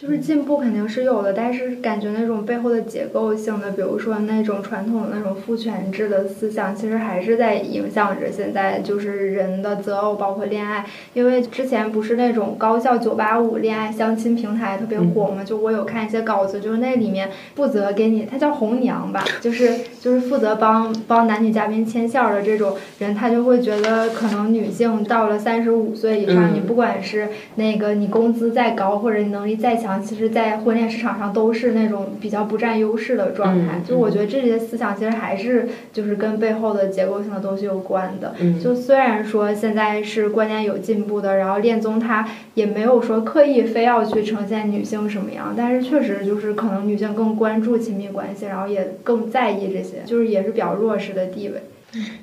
[0.00, 10.86] 就是进步肯定是有的，但是感觉那种背后的结构性的，比如说那种传统的那种父权制的思想，其实还是在影响着现在就是人的择偶，包括恋爱。
[11.12, 19.70] 因为之前不是那种高校九八五恋爱相亲平台特别火嘛，就我有看一些稿子，就是那里面负责给你，他叫红娘吧，就是
[20.00, 33.76] 就是负责帮帮男女嘉宾牵线儿的这种人，他就会觉得可能女性到了三十五岁以上，嗯你不管是那个你工资再高或者你能力再强，其实，在婚恋市场上都是那种比较不占优势的状态。
[33.78, 38.34] 嗯就我觉得这些思想其实还是就是跟背后的结构性的东西有关的。
[38.38, 51.62] 嗯就虽然说现在是观念有进步的，然后恋综它也没有说刻意非要去呈现女性什么样，但是确实就是可能女性更关注亲密关系，然后也更在意这些，就是也是比较弱势的地位。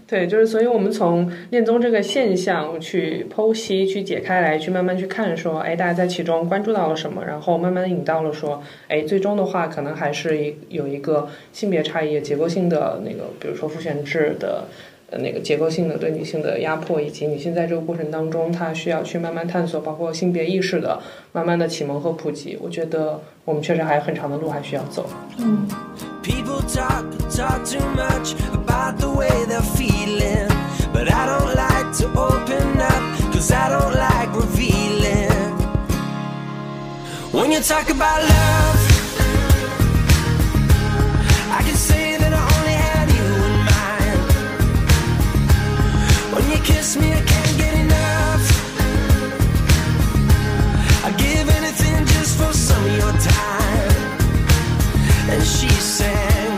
[0.08, 14.66] 对，就是所以我们从恋综这个现象去剖析、去解开来，去慢慢去看，说，哎，大家在其中关注到了什么，然后慢慢引到了说，哎，最终的话可能还是一有一个性别差异、结构性的那个，比如说父权制的。
[15.12, 21.00] 那个结构性的对女性的压迫，以及女性在这个过程当中，她需要去慢慢探索，包括性别意识的
[21.32, 22.58] 慢慢的启蒙和普及。
[22.62, 25.10] 我觉得我们确实还有很长的路还需要走。
[26.22, 30.48] People talk, talk too much about the way they're feeling.
[30.94, 35.30] But I don't like to open up, cause I don't like revealing.
[37.32, 38.77] When you talk about love,
[55.48, 56.57] she said.